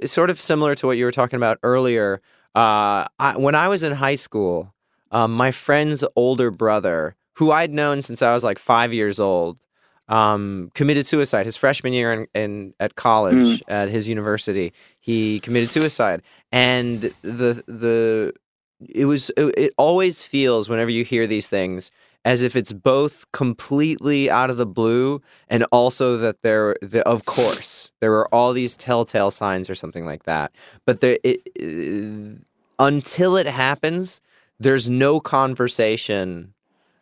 [0.06, 2.22] sort of similar to what you were talking about earlier.
[2.56, 4.74] Uh, I, when I was in high school,
[5.12, 9.60] um, my friend's older brother, who I'd known since I was like five years old,
[10.08, 14.74] um, committed suicide his freshman year in, in at college at his university.
[15.00, 18.34] He committed suicide, and the the
[18.90, 21.92] it was it, it always feels whenever you hear these things
[22.24, 27.26] as if it's both completely out of the blue and also that there the, of
[27.26, 30.52] course there were all these telltale signs or something like that.
[30.86, 32.40] But there it, uh,
[32.80, 34.22] until it happens
[34.60, 36.54] there's no conversation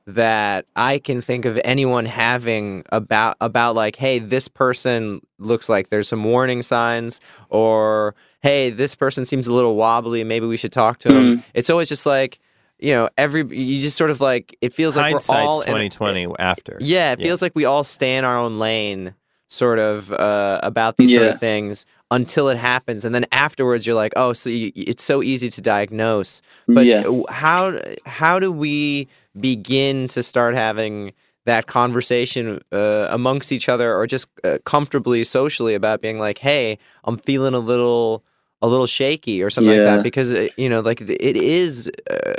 [0.08, 5.90] that I can think of anyone having about about like hey this person looks like
[5.90, 10.72] there's some warning signs or hey this person seems a little wobbly maybe we should
[10.72, 12.40] talk to him it's always just like
[12.80, 15.66] you know every you just sort of like it feels like we're all Hindsight's
[15.96, 16.78] 2020 after.
[16.80, 17.26] yeah, it Yeah.
[17.26, 19.14] feels like we all stay in our own lane,
[19.50, 23.96] sort of uh, about these sort of things until it happens, and then afterwards you're
[23.96, 26.42] like, oh, so you, it's so easy to diagnose.
[26.68, 27.04] But yeah.
[27.30, 29.08] how how do we
[29.40, 31.14] begin to start having
[31.46, 36.78] that conversation uh, amongst each other, or just uh, comfortably socially about being like, hey,
[37.04, 38.24] I'm feeling a little
[38.62, 42.34] a little shaky or something like that because uh, you know like it is uh,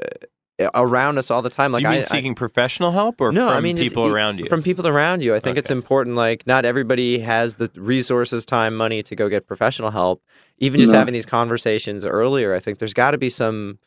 [0.75, 3.33] around us all the time like Do you mean I, I- seeking professional help or
[3.33, 4.47] no, from I mean people around you?
[4.49, 5.35] From people around you.
[5.35, 6.17] I think it's important.
[6.17, 10.23] Like, not everybody has the resources, time, money to go get professional help.
[10.59, 10.99] Even just No.
[10.99, 13.79] having these conversations earlier, I think there's got to be some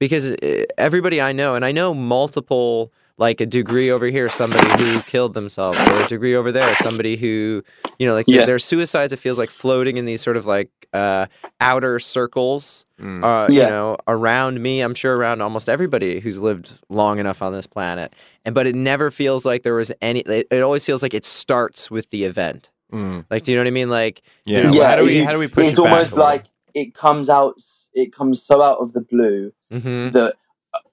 [0.00, 4.68] because uh, everybody I know, and I know multiple, like a degree over here, somebody
[4.82, 7.62] who killed themselves, or a degree over there, somebody who,
[7.98, 8.44] you know, like Yeah.
[8.44, 9.12] their suicides.
[9.12, 11.26] It feels like floating in these sort of like uh,
[11.60, 13.22] outer circles Mm.
[13.22, 14.80] uh, you know, around me.
[14.80, 18.14] I'm sure around almost everybody who's lived long enough on this planet.
[18.46, 20.20] And but it never feels like there was any.
[20.20, 22.70] It, it always feels like it starts with the event.
[22.92, 23.26] Mm.
[23.30, 23.90] Like, do you know what I mean?
[23.90, 24.60] Like, Yeah.
[24.62, 26.16] there's- well, how do we it's- how do we push It's it back almost a
[26.16, 27.56] like it comes out.
[27.92, 30.12] It comes so out of the blue Mhm.
[30.12, 30.36] that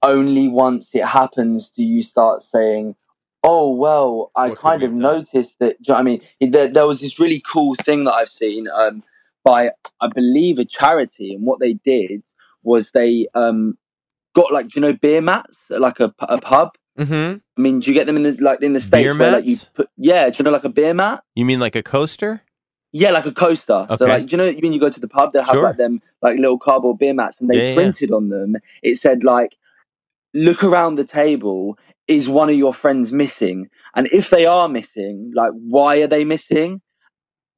[0.02, 2.94] only once it happens do you start saying,
[3.42, 6.86] "Oh well, I What kind of done?" noticed that." You know I mean, there, there
[6.86, 9.02] was this really cool thing that I've seen um,
[9.44, 9.70] by,
[10.00, 12.22] I believe, a charity, and what they did
[12.62, 13.76] was they um,
[14.34, 16.70] got like, do you know, beer mats like a, a pub.
[16.98, 17.40] Mhm.
[17.56, 19.44] I mean, do you get them in the like in the states Beer where like
[19.46, 19.70] you mats?
[19.74, 21.22] put yeah, do you know like a beer mat?
[21.34, 22.42] You mean like a coaster?
[22.92, 23.72] Yeah, like a coaster.
[23.90, 23.96] Okay.
[23.96, 25.32] So like, do you know you mean you go to the pub?
[25.32, 25.64] They have Sure.
[25.64, 27.74] like them like little cardboard beer mats, and they Yeah, yeah.
[27.74, 28.56] printed on them.
[28.84, 29.56] It said like,
[30.34, 31.78] look around the table.
[32.06, 33.68] is one of your friends missing?
[33.96, 36.82] And if they are missing, like, why are they missing?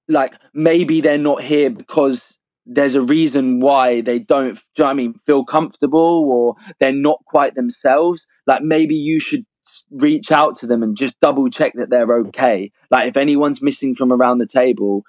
[0.09, 2.23] Like, maybe they're not here because
[2.65, 6.93] there's a reason why they don't, do you know I mean, feel comfortable or they're
[6.93, 8.27] not quite themselves.
[8.47, 9.45] Like, maybe you should
[9.91, 12.71] reach out to them and just double check that they're okay.
[12.91, 15.03] Like, if anyone's missing from around the table,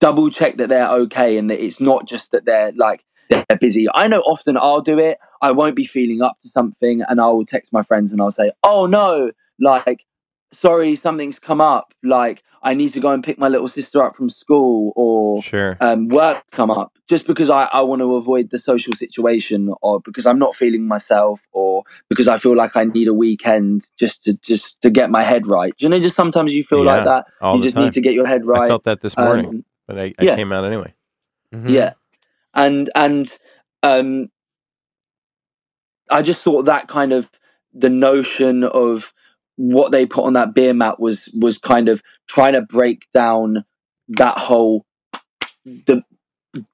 [0.00, 3.86] double check that they're okay and that it's not just that they're like, they're busy.
[3.94, 5.18] I know often I'll do it.
[5.42, 8.30] I won't be feeling up to something and I will text my friends and I'll
[8.30, 10.04] say, oh no, like,
[10.52, 11.92] sorry, something's come up.
[12.02, 15.76] Like, I need to go and pick my little sister up from school or Sure.
[15.80, 20.00] um, work come up just because I, I want to avoid the social situation or
[20.00, 24.24] because I'm not feeling myself or because I feel like I need a weekend just
[24.24, 25.74] to just to get my head right.
[25.76, 27.26] Do you know, just sometimes you feel Yeah, like that.
[27.54, 27.84] you just time.
[27.84, 28.64] need to get your head right.
[28.64, 30.36] I felt that this morning, Um, but I, I yeah.
[30.36, 30.94] came out anyway.
[31.54, 31.68] Mhm.
[31.70, 31.92] yeah
[32.54, 33.38] and and
[33.82, 34.28] um
[36.10, 37.28] i just thought that kind of
[37.72, 39.04] the notion of
[39.56, 43.64] what they put on that beer mat was was kind of trying to break down
[44.08, 44.84] that whole
[45.64, 46.02] the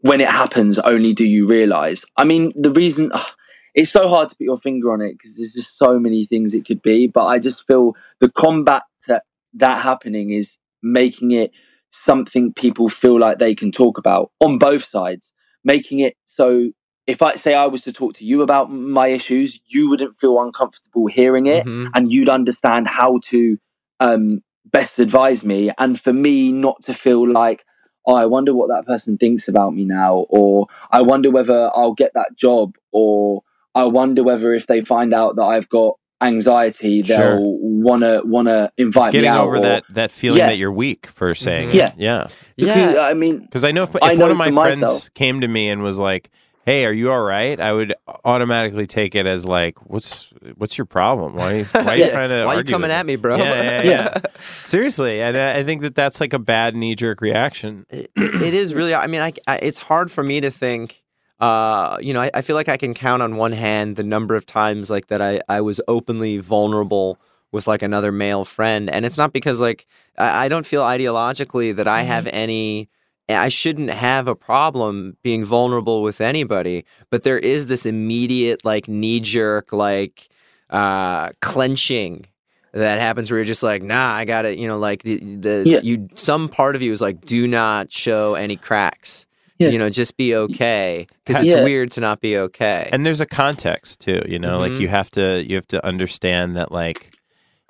[0.01, 2.05] when it happens only do you realize.
[2.16, 3.27] I mean the reason ugh,
[3.75, 6.55] it's so hard to put your finger on it because there's just so many things
[6.55, 9.23] it could be but i just feel the combat to
[9.55, 11.51] that happening is making it
[11.93, 15.33] something people feel like they can talk about on both sides
[15.64, 16.70] making it so
[17.07, 20.40] if i say i was to talk to you about my issues you wouldn't feel
[20.40, 21.90] uncomfortable hearing it Mhm.
[21.94, 23.59] and you'd understand how to
[24.01, 27.64] um, best advise me and for me not to feel like
[28.07, 31.92] oh i wonder what that person thinks about me now or i wonder whether i'll
[31.94, 33.42] get that job or
[33.75, 37.38] i wonder whether if they find out that i've got anxiety they'll Sure.
[37.40, 40.46] wanna wanna invite It's getting me out over or- that that feeling Yeah.
[40.48, 41.74] that you're weak for saying Mhm.
[41.74, 41.76] it.
[41.76, 41.92] Yeah.
[41.96, 42.26] Yeah.
[42.56, 43.00] because, Yeah.
[43.00, 45.40] i mean Because I know if, if I know one of my friends myself- came
[45.40, 46.28] to me and was like,
[46.66, 50.85] "Hey, are you all right?" I would automatically take it as like, "What's what's your
[50.85, 51.35] problem?
[51.37, 52.11] Why why are you Yeah.
[52.11, 53.37] trying to Why are you coming at me, bro?
[53.38, 53.90] Yeah, yeah, yeah.
[53.90, 54.18] Yeah.
[54.66, 57.87] Seriously, and I I think that that's like a bad knee jerk reaction.
[57.90, 61.02] it, it is really i mean I, I it's hard for me to think
[61.40, 64.35] uh you know I, I feel like i can count on one hand the number
[64.35, 67.18] of times like that i i was openly vulnerable
[67.53, 69.87] with like another male friend and it's not because like
[70.18, 72.88] i, I don't feel ideologically that i have any
[73.29, 78.88] I shouldn't have a problem being vulnerable with anybody, but there is this immediate like
[78.88, 80.29] knee jerk like
[80.70, 82.26] uh clenching
[82.72, 84.59] that happens where you're just like, nah, I got it.
[84.59, 85.81] You know, like the, the Yeah.
[85.83, 89.26] you some part of you is like, do not show any cracks.
[89.61, 89.68] Yeah.
[89.68, 91.62] You know, just be okay because it's Yeah.
[91.62, 92.88] weird to not be okay.
[92.92, 94.81] And there's a context too, you know, like Mhm.
[94.81, 97.12] you have to you have to understand that like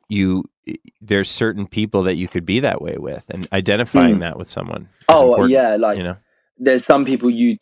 [0.08, 0.44] you
[1.02, 4.20] there's certain people that you could be that way with and identifying Mm.
[4.20, 4.82] that with someone.
[4.82, 6.16] is oh important, yeah like you know.
[6.58, 7.56] there's some people you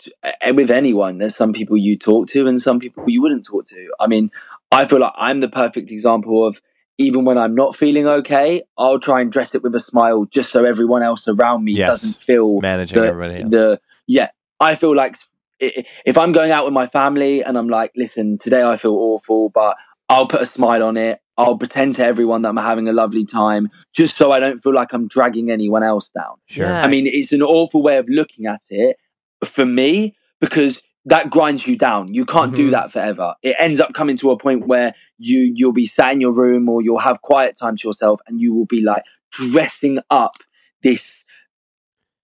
[0.54, 3.88] with anyone there's some people you talk to and some people you wouldn't talk to
[4.00, 4.30] i mean
[4.72, 6.60] i feel like i'm the perfect example of
[6.98, 10.50] even when i'm not feeling okay i'll try and dress it with a smile just
[10.50, 11.88] so everyone else around me Yes.
[12.02, 13.50] doesn't feel Managing the, everybody else.
[13.50, 14.28] the yeah
[14.60, 15.16] i feel like
[15.60, 19.50] if i'm going out with my family and i'm like listen today i feel awful
[19.50, 19.76] but
[20.08, 23.24] i'll put a smile on it i'll pretend to everyone that i'm having a lovely
[23.24, 26.66] time just so i don't feel like i'm dragging anyone else down Sure.
[26.66, 26.82] Yeah.
[26.82, 28.96] I mean, it's an awful way of looking at it
[29.44, 32.12] for me because that grinds you down.
[32.12, 32.72] You can't do Mhm.
[32.72, 33.34] that forever.
[33.42, 36.68] It ends up coming to a point where you you'll be sat in your room
[36.68, 40.34] or you'll have quiet time to yourself and you will be like dressing up
[40.82, 41.24] this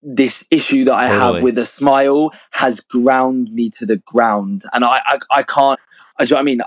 [0.04, 1.34] this issue that I Totally.
[1.34, 5.80] have with a smile has ground me to the ground and I I, I can't
[6.18, 6.60] I, do you know what I mean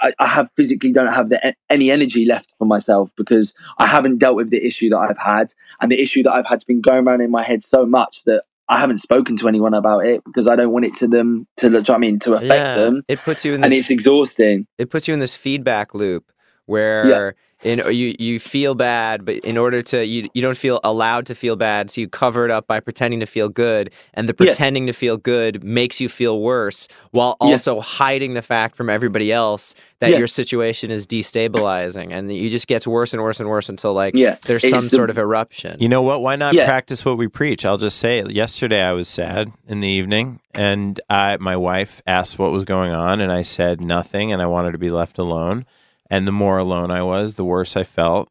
[0.00, 4.18] I, I have physically don't have the, any energy left for myself because I haven't
[4.18, 7.06] dealt with the issue that I've had and the issue that I've had's been going
[7.06, 10.46] around in my head so much that I haven't spoken to anyone about it because
[10.46, 12.50] I don't want it to them to do you know what I mean to affect
[12.52, 14.66] yeah, them it puts you in and this it's exhausting.
[14.78, 16.30] it puts you in this feedback loop
[16.68, 21.26] where in, you you feel bad, but in order to you you don't feel allowed
[21.26, 24.32] to feel bad, so you cover it up by pretending to feel good, and the
[24.38, 24.46] Yeah.
[24.46, 27.48] pretending to feel good makes you feel worse, while Yeah.
[27.48, 30.18] also hiding the fact from everybody else that Yeah.
[30.18, 34.14] your situation is destabilizing, and you just gets worse and worse and worse until like
[34.14, 35.78] Yeah, there's it's some the- sort of eruption.
[35.80, 36.22] You know what?
[36.22, 36.64] Why not Yeah.
[36.66, 37.64] practice what we preach?
[37.64, 38.22] I'll just say.
[38.28, 42.92] Yesterday I was sad in the evening and I my wife asked what was going
[42.92, 45.64] on and I said nothing and I wanted to be left alone.
[46.10, 48.30] And the more alone I was, the worse I felt.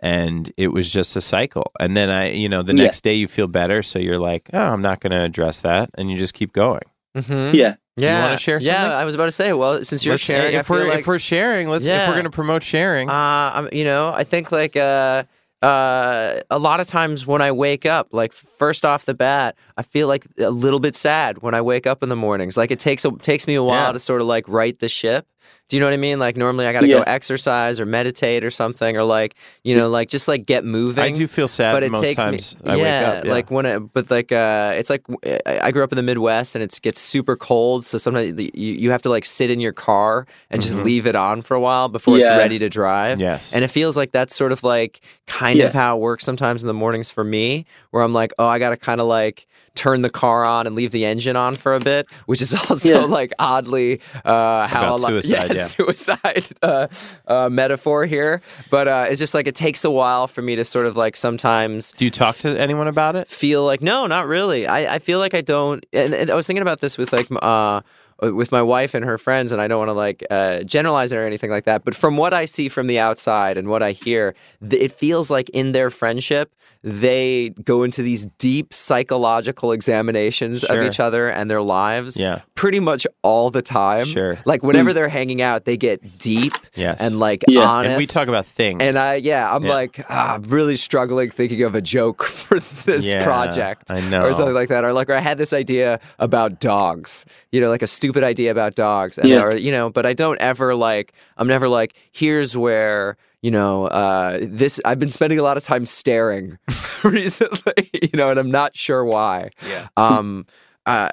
[0.00, 1.72] And it was just a cycle.
[1.80, 2.84] And then I, you know, the Yeah.
[2.84, 5.90] next day you feel better, so you're like, "Oh, I'm not going to address that."
[5.96, 6.82] And you just keep going.
[7.16, 7.54] Mhm.
[7.54, 8.94] Yeah, yeah, You wanna share Yeah.
[8.94, 9.54] I was about to say.
[9.54, 12.02] Well, since you're Let's- sharing, I if feel we're like if we're sharing, let's yeah.
[12.02, 13.08] if we're going to promote sharing.
[13.08, 13.12] Uh,
[13.54, 15.22] I'm, you know, I think like uh,
[15.62, 19.82] uh, a lot of times when I wake up, like first off the bat, I
[19.82, 22.58] feel like a little bit sad when I wake up in the mornings.
[22.58, 23.92] Like it takes a, takes me a while Yeah.
[23.92, 25.26] to sort of like right the ship.
[25.68, 26.18] Do you know what I mean?
[26.18, 29.88] Like normally I got to go exercise or meditate or something or like, you know,
[29.88, 31.02] like just like get moving.
[31.02, 33.24] I do feel sad but it most takes times me I yeah, wake up.
[33.24, 33.32] Yeah.
[33.32, 36.54] like when it but like uh it's like I I grew up in the Midwest
[36.54, 39.72] and it gets super cold so sometimes you, you have to like sit in your
[39.72, 43.18] car and just leave it on for a while before it's ready to drive.
[43.18, 43.22] Mm-hmm.
[43.22, 43.52] Yes.
[43.52, 46.68] And it feels like that's sort of like kind of how it works sometimes in
[46.68, 49.46] the mornings for me, where I'm like, oh, I got to kind of like
[49.76, 52.88] turn the car on and leave the engine on for a bit, which is also
[52.94, 53.04] Yeah.
[53.04, 55.66] like oddly uh, how About a lot, suicide, yeah.
[55.66, 56.88] suicide uh,
[57.28, 58.40] uh, metaphor here.
[58.70, 61.16] But uh, it's just like it takes a while for me to sort of like
[61.16, 63.28] sometimes do you talk to anyone about it?
[63.28, 64.66] feel like no, not really.
[64.66, 65.84] I, I feel like I don't.
[65.92, 67.82] And, and I was thinking about this with like uh
[68.22, 71.16] with my wife and her friends, and I don't want to like uh, generalize it
[71.16, 71.84] or anything like that.
[71.84, 74.34] But from what I see from the outside and what I hear,
[74.68, 76.52] th- it feels like in their friendship.
[76.82, 80.80] They go into these deep psychological examinations Sure.
[80.82, 82.42] of each other and their lives Yeah.
[82.54, 84.04] pretty much all the time.
[84.06, 84.38] Sure.
[84.44, 86.96] Like whenever they're hanging out, they get deep Yes.
[87.00, 87.62] and like Yeah.
[87.62, 87.90] honest.
[87.90, 88.80] And we talk about things.
[88.82, 89.72] And I, yeah, I'm Yeah.
[89.72, 93.90] like, ah, I'm really struggling thinking of a joke for this Yeah, project.
[93.90, 94.24] I know.
[94.24, 94.84] Or something like that.
[94.84, 98.50] Or like, or I had this idea about dogs, you know, like a stupid idea
[98.52, 99.18] about dogs.
[99.18, 99.42] And, Yeah.
[99.42, 103.86] or, you know, but I don't ever like, I'm never like, here's where, you know,
[103.88, 106.56] uh, this, I've been spending a lot of time staring
[107.04, 109.50] recently, you know, and I'm not sure why.
[109.68, 109.88] Yeah.
[109.96, 110.46] Um,
[110.86, 111.10] uh,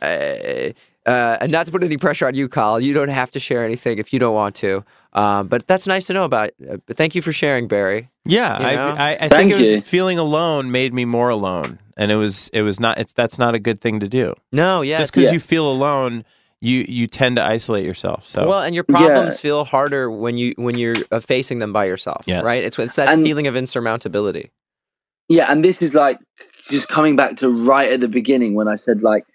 [1.06, 2.80] uh, and not to put any pressure on you, Kyle.
[2.80, 4.86] You don't have to share anything if you don't want to.
[5.14, 6.52] Um, but that's nice to know about.
[6.70, 8.10] Uh, but thank you for sharing, Barry.
[8.26, 8.96] Yeah, You I, know?
[8.98, 9.82] I, I think it was you.
[9.82, 12.98] feeling alone made me more alone, and it was it was not.
[13.00, 14.34] It's that's not a good thing to do.
[14.54, 15.34] No, yeah, Just because Yeah.
[15.34, 16.24] you feel alone,
[16.64, 18.28] you you tend to isolate yourself.
[18.28, 18.98] So Well, and your Yeah.
[18.98, 22.24] problems feel harder when you when you're uh, facing them by yourself.
[22.26, 22.44] Yes.
[22.44, 22.64] Right.
[22.64, 24.50] It's it's that And- feeling of insurmountability.
[25.30, 26.20] yeah and this is like
[26.70, 29.26] just coming back to right at the beginning when i said like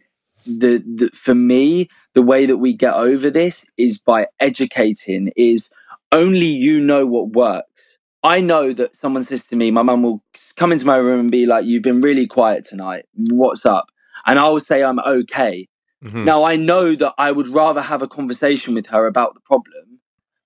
[0.63, 5.71] the, the for me the way that we get over this is by educating is
[6.13, 10.23] only you know what works i know that someone says to me my mum will
[10.57, 13.05] come into my room and be like you've been really quiet tonight
[13.43, 13.87] what's up
[14.27, 15.67] and i will say i'm okay
[16.05, 16.25] Mhm.
[16.25, 20.01] now I know that I would rather have a conversation with her about the problem,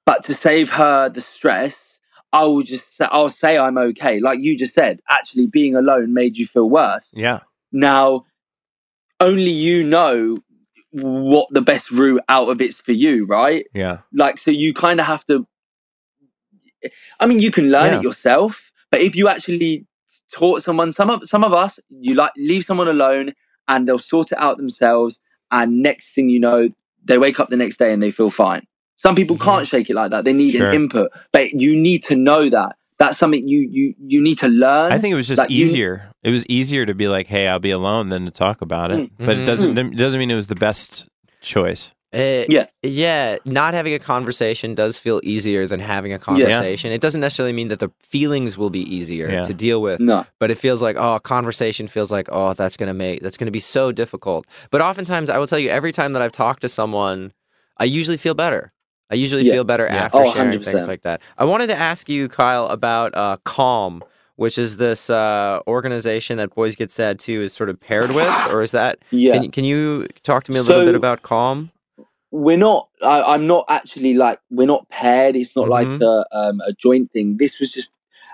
[0.07, 1.98] but to save her the stress,
[2.32, 4.20] I will just say, I'll say I'm okay.
[4.20, 7.11] Like you just said, actually being alone made you feel worse.
[7.14, 7.40] yeah,
[7.72, 8.24] Now,
[9.20, 10.38] only you know
[10.92, 13.66] what the best route out of it's for you, right?
[13.74, 15.46] yeah, Like so you kind of have to
[17.20, 17.98] I mean you can learn Yeah.
[17.98, 19.86] it yourself, but if you actually
[20.32, 23.32] taught someone some of some of us you like leave someone alone
[23.68, 25.18] and they'll sort it out themselves
[25.53, 26.68] and next thing you know
[27.05, 28.66] they wake up the next day and they feel fine.
[28.96, 29.40] Some people Mhm.
[29.44, 30.24] can't shake it like that.
[30.24, 30.68] They need Sure.
[30.70, 32.76] an input, but you need to know that.
[32.98, 34.92] That's something you you you need to learn.
[34.92, 36.09] I think it was just Like, you- easier.
[36.22, 38.98] It was easier to be like, "Hey, I'll be alone," than to talk about it.
[39.00, 39.11] Mm.
[39.26, 39.46] But it Mhm.
[39.46, 41.07] doesn't it doesn't mean it was the best
[41.40, 41.92] choice.
[42.12, 42.66] Yeah.
[42.82, 43.38] yeah.
[43.44, 46.92] Not having a conversation does feel easier than having a conversation.
[46.92, 49.42] It doesn't necessarily mean that the feelings will be easier Yeah.
[49.42, 49.98] to deal with.
[50.00, 50.26] no.
[50.38, 53.60] but it feels like oh conversation feels like oh that's gonna make that's gonna be
[53.60, 57.32] so difficult but oftentimes i will tell you every time that i've talked to someone
[57.78, 58.72] i usually feel better
[59.10, 59.52] i usually Yeah.
[59.52, 60.04] feel better Yeah.
[60.04, 60.64] after Oh, sharing 100%.
[60.64, 64.02] things like that i wanted to ask you kyle about uh, calm
[64.36, 68.32] which is this uh, organization that boys get sad too is sort of paired with
[68.50, 69.34] or is that Yeah.
[69.34, 71.70] can, can you talk to me a little So- bit about calm
[72.32, 75.36] we're not I, i'm not actually like we're not paired.
[75.36, 76.00] It's not like Mhm.
[76.02, 77.36] a, um, a joint thing.
[77.38, 77.90] This was just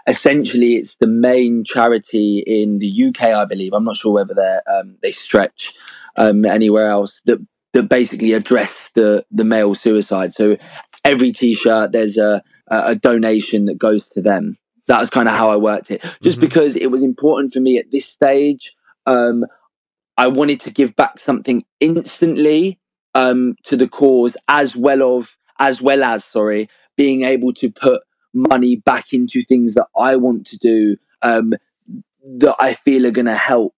[0.07, 3.73] essentially it's the main charity in the uk i believe.
[3.75, 5.75] I'm not sure whether they're um, they stretch
[6.17, 7.39] um, anywhere else that
[7.75, 10.33] that basically address the the male suicide.
[10.35, 10.57] So
[11.05, 14.57] every t-shirt there's a a donation that goes to them.
[14.87, 16.03] That was kind of how i worked it.
[16.23, 16.43] Just Mhm.
[16.47, 18.73] because it was important for me at this stage
[19.07, 19.45] um,
[20.19, 22.79] i wanted to give back something instantly
[23.15, 25.29] um, to the cause as well of
[25.59, 28.03] as well as sorry being able to put
[28.35, 31.55] money back into things that I want to do um,
[32.39, 33.75] that I feel are going to help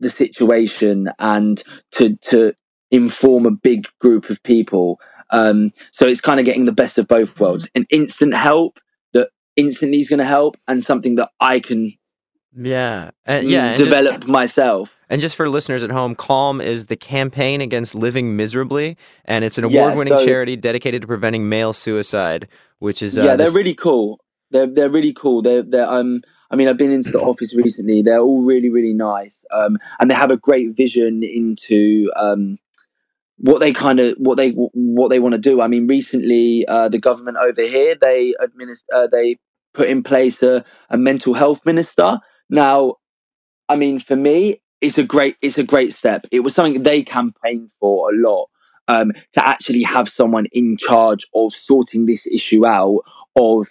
[0.00, 1.62] the situation and
[1.92, 2.54] to to
[2.90, 5.00] inform a big group of people.
[5.30, 8.78] Um, so it's kind of getting the best of both worlds: an instant help
[9.12, 11.94] that instantly is going to help, and something that I can
[12.56, 14.90] yeah and yeah and just- develop myself.
[15.08, 18.96] And just for listeners at home, Calm is the campaign against living miserably,
[19.26, 22.48] and it's an award-winning so- charity dedicated to preventing male suicide,
[22.78, 24.20] which is uh, yeah, they're this- really cool.
[24.50, 25.42] They're they're really cool.
[25.42, 26.22] They're they're um.
[26.50, 28.02] I mean, I've been into the office recently.
[28.02, 29.44] They're all really really nice.
[29.54, 32.58] Um, and they have a great vision into um
[33.38, 35.60] what they kind of what they what they want to do.
[35.60, 39.36] I mean, recently uh, the government over here they administer uh, they
[39.74, 42.18] put in place a, a mental health minister.
[42.50, 42.96] Now,
[43.68, 46.26] I mean, for me, it's a great it's a great step.
[46.32, 48.48] It was something they campaigned for a lot.
[48.88, 53.00] um, to actually have someone in charge of sorting this issue out
[53.36, 53.68] of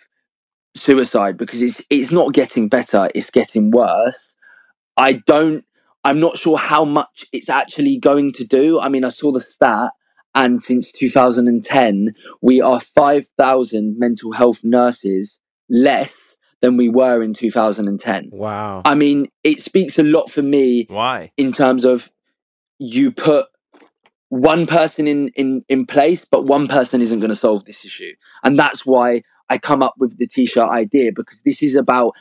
[0.75, 4.35] suicide because it's it's not getting better it's getting worse
[4.97, 5.63] i don't
[6.03, 9.41] i'm not sure how much it's actually going to do i mean i saw the
[9.41, 9.91] stat
[10.35, 18.29] and since 2010 we are 5000 mental health nurses less than we were in 2010
[18.31, 18.81] Wow.
[18.85, 21.31] i mean it speaks a lot for me Why?
[21.37, 22.09] in terms of
[22.79, 23.47] you put
[24.29, 28.13] one person in in in place but one person isn't going to solve this issue
[28.43, 32.13] and that's why i come up with the t-shirt idea because this is about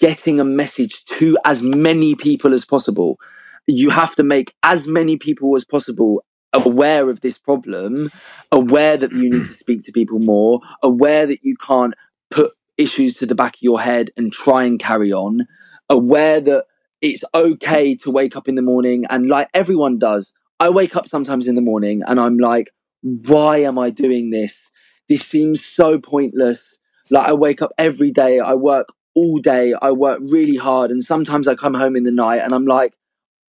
[0.00, 3.18] getting a message to as many people as possible
[3.66, 8.10] you have to make as many people as possible aware of this problem
[8.50, 11.94] aware that you need to speak to people more aware that you can't
[12.30, 15.46] put issues to the back of your head and try and carry on
[15.88, 16.64] aware that
[17.00, 21.08] it's okay to wake up in the morning and like everyone does i wake up
[21.08, 22.68] sometimes in the morning and i'm like
[23.02, 24.68] why am i doing this?
[25.08, 26.76] This seems so pointless.
[27.10, 31.04] Like i wake up every day i work all day i work really hard and
[31.04, 32.94] sometimes i come home in the night and i'm like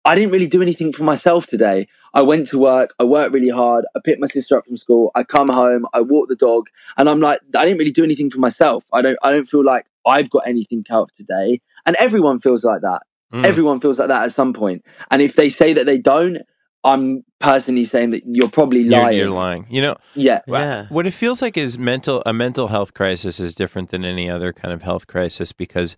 [0.07, 3.49] i didn't really do anything for myself today i went to work i worked really
[3.49, 6.67] hard i picked my sister up from school i come home i walk the dog
[6.97, 9.65] and i'm like i didn't really do anything for myself i don't i don't feel
[9.65, 13.01] like i've got anything out of today and everyone feels like that
[13.33, 13.47] Mm.
[13.47, 14.85] everyone feels like that at some point.
[14.85, 16.37] point and if they say that they don't
[16.85, 19.67] i'm personally saying that you're probably You're, lying you're lying.
[19.71, 20.87] You know, yeah Yeah.
[20.91, 24.53] What it feels like is mental a mental health crisis is different than any other
[24.53, 25.97] kind of health crisis because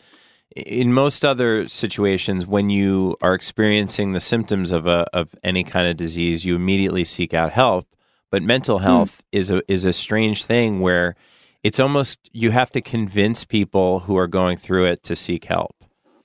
[0.55, 5.89] in most other situations when you are experiencing the symptoms of a of any kind
[5.89, 7.87] of disease you immediately seek out help.
[8.31, 8.85] But mental Hmm.
[8.85, 11.15] health is a is a strange thing where
[11.63, 15.75] it's almost you have to convince people who are going through it to seek help.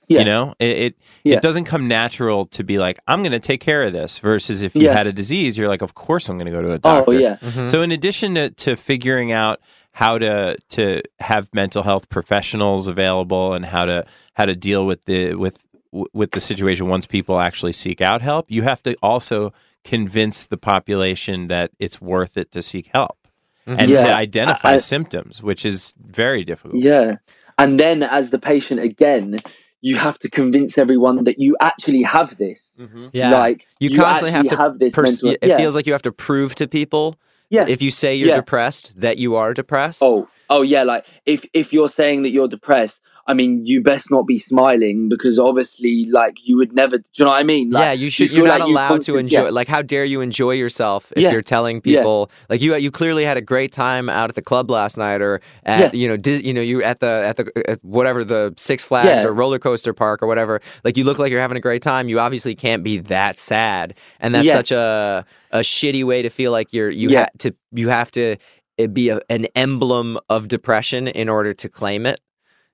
[0.08, 0.18] Yeah.
[0.20, 0.54] you know?
[0.58, 1.36] It it, Yeah.
[1.36, 4.62] it doesn't come natural to be like i'm going to take care of this versus
[4.64, 4.92] if you Yeah.
[4.92, 7.04] had a disease you're like of course i'm going to go to a doctor.
[7.08, 7.36] oh yeah
[7.68, 9.60] so in addition to, to figuring out
[9.92, 15.04] how to to have mental health professionals available and how to how to deal with
[15.04, 15.66] the with
[16.12, 19.52] with the situation once people actually seek out help, you have to also
[19.84, 23.18] convince the population that it's worth it to seek help
[23.66, 23.80] mm-hmm.
[23.80, 26.82] and to identify I- I- symptoms, which is very difficult.
[26.82, 27.16] Yeah.
[27.58, 29.38] And then as the patient again,
[29.82, 32.76] you have to convince everyone that you actually have this.
[32.78, 33.08] Mm-hmm.
[33.12, 33.30] Yeah.
[33.30, 35.56] Like you constantly have to have this pers- mental it yeah.
[35.56, 37.16] feels like you have to prove to people
[37.50, 37.66] yeah.
[37.68, 38.36] if you say you're Yeah.
[38.36, 40.02] depressed that you are depressed.
[40.02, 44.10] oh, oh yeah, like if if you're saying that you're depressed, I mean, you best
[44.10, 47.70] not be smiling because obviously like you would never do you know what I mean?
[47.70, 48.30] Like, yeah, you should.
[48.30, 49.44] You are not like allowed to enjoy.
[49.44, 49.50] yeah.
[49.50, 51.30] Like, how dare you enjoy yourself if Yeah.
[51.32, 51.98] you're telling Yeah.
[52.00, 52.74] people like you?
[52.76, 55.90] You clearly had a great time out at the club last night, or at Yeah.
[56.00, 59.22] you know, Dis, you know, you at the at the at whatever the Six Flags
[59.22, 59.28] Yeah.
[59.28, 60.60] or roller coaster park or whatever.
[60.84, 62.08] Like, you look like you're having a great time.
[62.08, 64.52] You obviously can't be that sad, and that's Yeah.
[64.54, 67.20] such a a shitty way to feel like you're you Yeah.
[67.20, 68.36] have to you have to
[68.80, 72.18] uh, be a, an emblem of depression in order to claim it.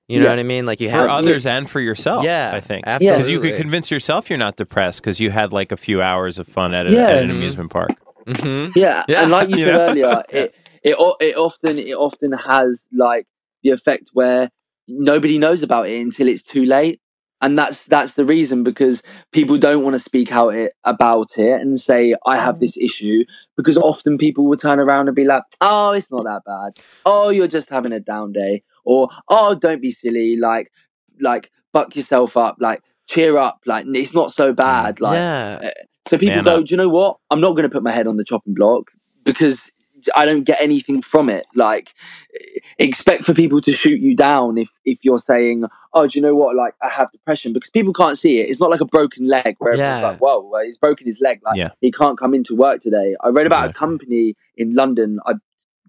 [0.07, 0.31] You know Yeah.
[0.31, 0.65] what I mean?
[0.65, 2.85] Like you have For have others and for yourself, Yeah, I think.
[2.87, 3.17] absolutely.
[3.17, 6.39] Because you could convince yourself you're not depressed because you had like a few hours
[6.39, 7.07] of fun at, a, Yeah.
[7.09, 7.35] at an Mhm.
[7.35, 7.91] amusement park.
[8.27, 8.73] Mhm.
[8.75, 9.79] Yeah, Yeah, and like you you said know?
[9.87, 13.25] earlier, it it it often it often has like
[13.63, 14.49] the effect where
[14.87, 17.01] nobody knows about it until it's too late,
[17.41, 19.01] and that's that's the reason because
[19.33, 23.23] people don't want to speak out it about it and say I have this issue
[23.57, 26.81] because often people will turn around and be like, oh, it's not that bad.
[27.05, 30.71] Oh, you're just having a down day, or oh, don't be silly, like
[31.19, 35.15] like buck yourself up, like cheer up, like it's not so bad, mm, like.
[35.15, 35.59] yeah.
[35.63, 35.71] Eh,
[36.07, 36.65] so people Man go, up.
[36.65, 37.17] do you know what?
[37.31, 38.91] I'm not going to put my head on the chopping block
[39.25, 39.69] because
[40.15, 41.45] I don't get anything from it.
[41.53, 41.89] Like,
[42.33, 46.21] eh, expect for people to shoot you down if if you're saying, oh, do you
[46.21, 46.55] know what?
[46.55, 48.49] Like, I have depression because people can't see it.
[48.49, 51.41] It's not like a broken leg where everyone's like, whoa, he's broken his leg.
[51.43, 51.71] Like, Yeah.
[51.81, 53.15] he can't come into work today.
[53.21, 55.19] I read about a company in London.
[55.25, 55.33] I,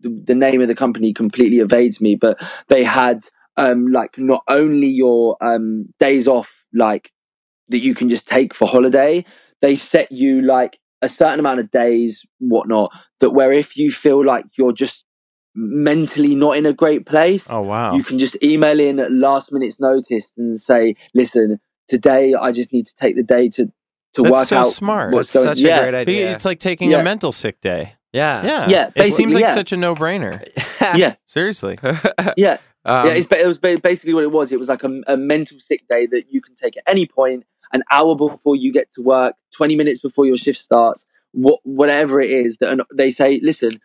[0.03, 2.39] the, the name of the company completely evades me, but
[2.69, 3.25] they had
[3.57, 7.11] um like not only your um days off like
[7.69, 9.25] that you can just take for holiday
[9.63, 12.91] they set you like a certain amount of days whatnot
[13.21, 15.05] that where if you feel like you're just
[15.55, 17.95] mentally not in a great place Oh, wow.
[17.97, 22.73] you can just email in at last minute's notice and say listen today i just
[22.73, 23.67] need to take the day to
[24.15, 25.13] to That's work so out smart.
[25.15, 25.81] what's That's going such a yeah.
[25.83, 26.33] great But idea.
[26.33, 27.01] It's like taking Yeah.
[27.01, 27.95] a mental sick day.
[28.13, 28.45] Yeah.
[28.45, 28.69] Yeah.
[28.69, 29.55] Yeah, It seems like yeah.
[29.55, 30.47] such a no brainer.
[30.97, 31.79] yeah Seriously.
[32.37, 34.51] yeah Um, yeah, it's, it was basically what it was.
[34.53, 37.45] It was like a, a mental sick day that you can take at any point,
[37.73, 42.21] an hour before you get to work, 20 minutes before your shift starts, what, whatever
[42.21, 42.57] it is.
[42.61, 43.81] That they say, listen,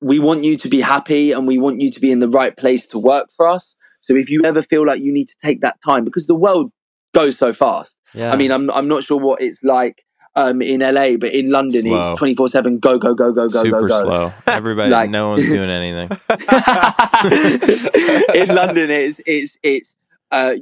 [0.00, 2.56] we want you to be happy and we want you to be in the right
[2.56, 3.74] place to work for us.
[4.00, 6.70] So if you ever feel like you need to take that time, because the world
[7.14, 7.96] goes so fast.
[8.14, 8.32] yeah.
[8.32, 10.04] I mean, I'm I'm not sure what it's like
[10.36, 12.12] um, in LA, but in London Slow.
[12.12, 12.78] it's twenty four seven.
[12.78, 14.02] Go go go go go Super go go.
[14.02, 14.32] slow.
[14.46, 16.08] Everybody, Like- no one's doing anything.
[18.34, 19.94] in London, it's it's it's
[20.30, 20.52] uh,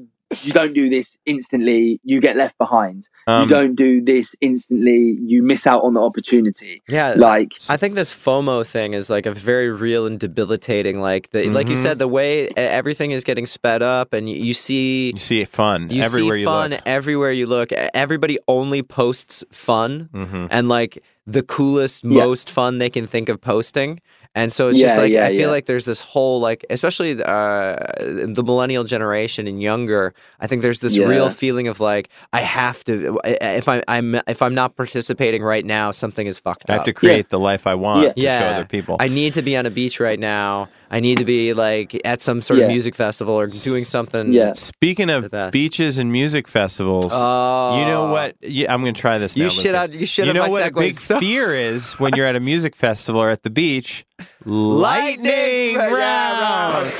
[0.42, 3.08] you don't do this instantly, you get left behind.
[3.28, 6.82] Um, you don't do this instantly, you miss out on the opportunity.
[6.88, 11.00] Yeah, Like I think this FOMO thing is like a very real and debilitating.
[11.00, 11.82] Like the, like you Mhm.
[11.82, 15.48] said, the way everything is getting sped up, and you, you see You see it
[15.48, 16.80] fun you everywhere see you fun look.
[16.86, 17.72] everywhere you look.
[17.72, 22.24] Everybody only posts fun hmm and like the coolest, Yeah.
[22.24, 24.00] most fun they can think of posting.
[24.36, 25.46] And so it's just like yeah, I feel yeah.
[25.46, 30.12] like there's this whole like, especially uh, the millennial generation and younger.
[30.40, 31.06] I think there's this Yeah.
[31.06, 33.18] real feeling of like I have to.
[33.24, 36.70] If I, I'm if I'm not participating right now, something is fucked up.
[36.70, 36.78] I up.
[36.80, 38.12] have to create the life I want Yeah.
[38.12, 38.38] to Yeah.
[38.38, 38.96] show other people.
[39.00, 40.68] I need to be on a beach right now.
[40.90, 44.32] I need to be like at some sort of music festival or doing something.
[44.32, 44.52] Yeah.
[44.52, 48.12] Speaking of beaches and music festivals, Oh, you know oh.
[48.12, 48.36] what?
[48.40, 49.36] Yeah, I'm going to try this.
[49.36, 49.88] You now, shit Lucas.
[49.94, 52.36] on- you shit You know my what a big so- fear is when you're at
[52.36, 54.06] a music festival or at the beach?
[54.44, 56.92] Lightning round.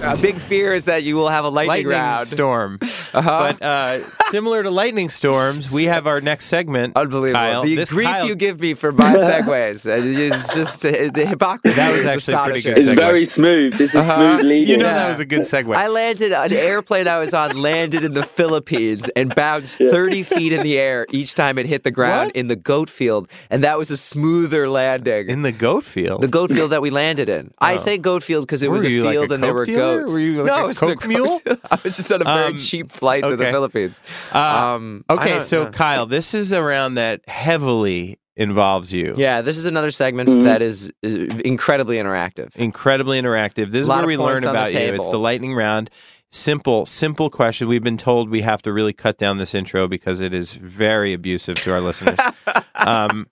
[0.00, 2.26] A big fear is that you will have a lightning, Lightning round.
[2.26, 2.78] storm.
[2.82, 3.20] Uh-huh.
[3.58, 6.96] But uh, similar to lightning storms, we have our next segment.
[6.96, 7.34] Unbelievable.
[7.40, 7.62] Kyle.
[7.62, 9.86] the This grief Kyle- you give me for my segues.
[10.28, 11.76] It's just uh, the hypocrisy.
[11.76, 12.74] That was is actually pretty astonishing.
[12.74, 12.78] good.
[12.84, 12.96] it's segue.
[12.96, 13.72] very smooth.
[13.76, 14.16] This is Uh-huh.
[14.38, 14.68] smooth leading.
[14.68, 14.94] You know Yeah.
[14.94, 15.74] that was a good segue.
[15.76, 20.52] I landed an airplane I was on landed in the Philippines and bounced 30 feet
[20.52, 22.36] in the air each time it hit the ground What?
[22.36, 25.28] in the goat field, and that was a smoother landing.
[25.28, 26.20] in the goat field.
[26.22, 27.52] the goat field that we landed in.
[27.58, 29.50] I say goat field because it Were was a you like a field and there
[29.50, 29.87] coke were dealer?
[29.96, 30.12] Goats.
[30.12, 31.40] Were you like no, a it was in coke goat- mule?
[31.70, 33.44] I was just on a very Um, cheap flight to the.
[33.44, 34.00] Philippines.
[34.32, 35.70] Uh, Um, I okay, so yeah.
[35.70, 39.14] Kyle, this is around that heavily involves you.
[39.16, 40.44] Yeah, this is another segment Mhm.
[40.44, 42.54] that is, is incredibly interactive.
[42.54, 43.70] Incredibly interactive.
[43.70, 44.94] This is Lot where we learn points on the about you.
[44.94, 45.90] It's the lightning round.
[46.30, 47.68] Simple, simple question.
[47.68, 51.12] We've been told we have to really cut down this intro because it is very
[51.14, 52.18] abusive to our listeners.
[52.76, 53.26] um,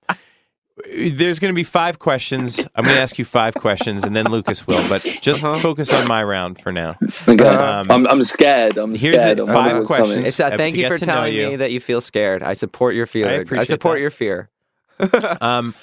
[0.84, 2.58] there's going to be five questions.
[2.74, 4.86] I'm going to ask you five questions, and then Lucas will.
[4.88, 5.58] But just Uh-huh.
[5.60, 6.96] focus on my round for now.
[7.26, 7.44] Okay.
[7.46, 8.76] Um, I'm, I'm scared.
[8.78, 9.38] I'm here's scared.
[9.40, 10.10] it, five questions.
[10.14, 10.26] coming.
[10.26, 11.48] It's thank you for telling you.
[11.50, 12.42] me that you feel scared.
[12.42, 13.46] I support your feeling.
[13.58, 14.00] I support that.
[14.00, 14.50] your fear.
[15.42, 15.74] Um,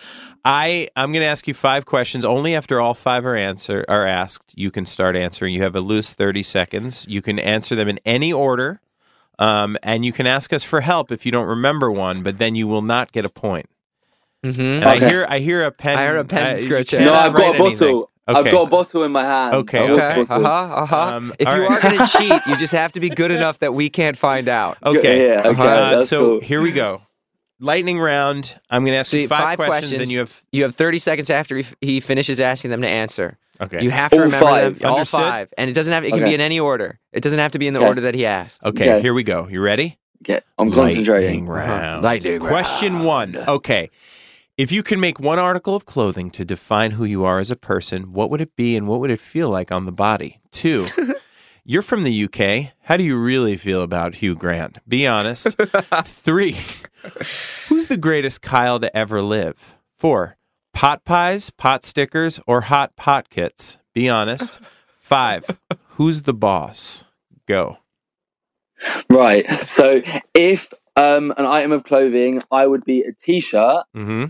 [0.46, 2.26] I I'm going to ask you five questions.
[2.26, 5.54] Only after all five are answer are asked, you can start answering.
[5.54, 7.06] You have a loose 30 seconds.
[7.08, 8.82] You can answer them in any order,
[9.40, 12.24] um, and you can ask us for help if you don't remember one.
[12.24, 13.68] But then you will not get a point.
[14.44, 14.62] Mm-hmm.
[14.62, 15.98] And I hear I hear a pen.
[15.98, 17.02] I hear a pen uh, scratching.
[17.02, 17.78] no, I've got a write anything.
[17.80, 18.10] bottle.
[18.28, 18.40] Okay.
[18.40, 19.56] I've got a bottle in my hand.
[19.56, 20.34] Okay, I've got a Okay.
[20.34, 20.74] Uh huh.
[20.76, 20.98] Uh huh.
[21.16, 21.84] Um, if you right.
[21.84, 24.48] are going to cheat, you just have to be good enough that we can't find
[24.48, 24.78] out.
[24.86, 25.28] Okay.
[25.28, 26.42] Yeah, okay, Uh, that's so cool.
[26.42, 27.02] here we go.
[27.60, 28.60] Lightning round.
[28.70, 30.00] I'm going to ask So you you- five, five questions, questions.
[30.10, 33.38] Then you have You have 30 seconds after he, he finishes asking them to answer.
[33.62, 33.82] okay.
[33.82, 34.80] You have to All remember five.
[34.80, 34.90] them.
[34.90, 35.22] All Understood?
[35.22, 35.54] five.
[35.58, 36.04] And it doesn't have.
[36.04, 36.30] It can Okay.
[36.30, 37.00] be in any order.
[37.14, 37.88] It doesn't have to be in the Okay.
[37.90, 38.64] order that he asked.
[38.66, 38.90] okay.
[38.94, 39.02] Okay.
[39.02, 39.48] Here we go.
[39.50, 39.98] You ready?
[40.24, 41.46] Okay, I'm Lightning concentrating.
[41.46, 42.02] round.
[42.04, 43.36] Lightning Question one.
[43.36, 43.90] Okay.
[44.56, 47.56] If you can make one article of clothing to define who you are as a
[47.56, 50.42] person, what would it be and what would it feel like on the body?
[50.52, 50.86] Two,
[51.66, 52.72] you're from the UK.
[52.84, 54.78] How do you really feel about Hugh Grant?
[54.88, 55.48] Be honest.
[56.04, 56.58] Three,
[57.68, 59.74] who's the greatest Kyle to ever live?
[59.98, 60.38] Four,
[60.72, 63.80] pot pies, pot stickers, or hot pot kits?
[63.92, 64.60] Be honest.
[65.00, 65.48] Five,
[65.88, 67.06] who's the boss?
[67.48, 67.80] Go.
[69.10, 69.66] Right.
[69.66, 70.02] So
[70.36, 74.26] if um, an item of clothing, I would be a t-shirt Mm-hmm.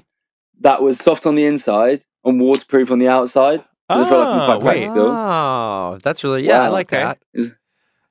[0.64, 3.64] That was soft on the inside and waterproof on the outside.
[3.90, 4.90] I feel like quite wait.
[4.90, 6.64] Oh, that's really yeah.
[6.64, 7.04] I like okay.
[7.36, 7.56] that.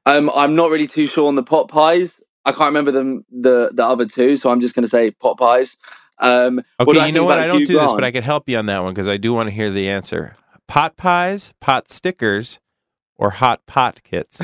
[0.06, 2.12] Um, I'm not really too sure on the pot pies.
[2.44, 5.38] I can't remember them the the other two, so I'm just going to say pot
[5.38, 5.76] pies.
[6.18, 7.38] Um, Okay, you know what?
[7.38, 9.32] I don't do this, but I can help you on that one because I do
[9.32, 10.36] want to hear the answer.
[10.68, 12.60] Pot pies, pot stickers,
[13.16, 14.40] or hot pot kits?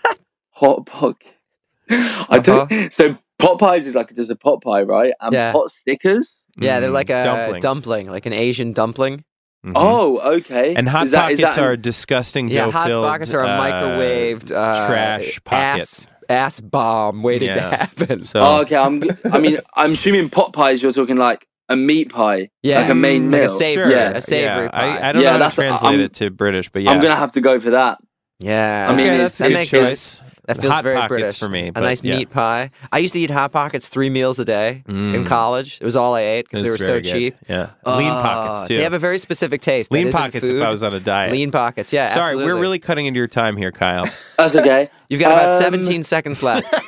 [0.50, 1.16] hot pot.
[1.90, 2.92] I don't.
[2.92, 5.12] So pot pies is like just a pot pie, right?
[5.20, 5.52] And Yeah.
[5.52, 6.45] pot stickers.
[6.58, 7.62] Yeah, they're Mm, like a dumplings.
[7.62, 9.24] dumpling, like an Asian dumpling.
[9.66, 9.72] Mhm.
[9.74, 10.74] Oh, okay.
[10.76, 13.42] and hot Is that- is pockets that- are a disgusting Yeah, hot dough-filled, pockets are
[13.42, 15.80] a uh, microwaved uh, trash pocket.
[15.82, 18.24] ass ass bomb waiting to happen.
[18.24, 18.76] So Oh, okay.
[18.76, 19.02] I'm.
[19.32, 20.82] I mean, I'm assuming pot pies.
[20.82, 23.48] You're talking like a meat pie, Yeah, like a main like a meal.
[23.48, 24.10] savory, Yeah.
[24.10, 24.70] a savory yeah.
[24.70, 24.98] pie.
[24.98, 26.92] I, I don't Yeah, know how to that's- translate I'm- it to British, but yeah.
[26.92, 27.98] I'm gonna have to go for that.
[28.38, 30.22] yeah, I mean, okay, it's- that's a that good makes choice.
[30.46, 30.56] Sense.
[30.56, 31.70] That feels hot very pockets British for me.
[31.74, 32.16] A nice yeah.
[32.18, 32.70] meat pie.
[32.92, 34.94] I used to eat hot pockets three meals a day in
[35.24, 35.26] Mm.
[35.26, 35.78] college.
[35.80, 37.04] It was all I ate because they were so good.
[37.04, 37.36] cheap.
[37.48, 38.76] Yeah, lean Uh, pockets too.
[38.76, 39.90] They have a very specific taste.
[39.92, 40.60] lean pockets food.
[40.60, 41.32] if I was on a diet.
[41.32, 41.92] lean pockets.
[41.92, 44.08] Yeah, Sorry, we're really cutting into your time here, Kyle.
[44.38, 44.88] That's okay.
[45.08, 46.72] You've got about Um, 17 seconds left.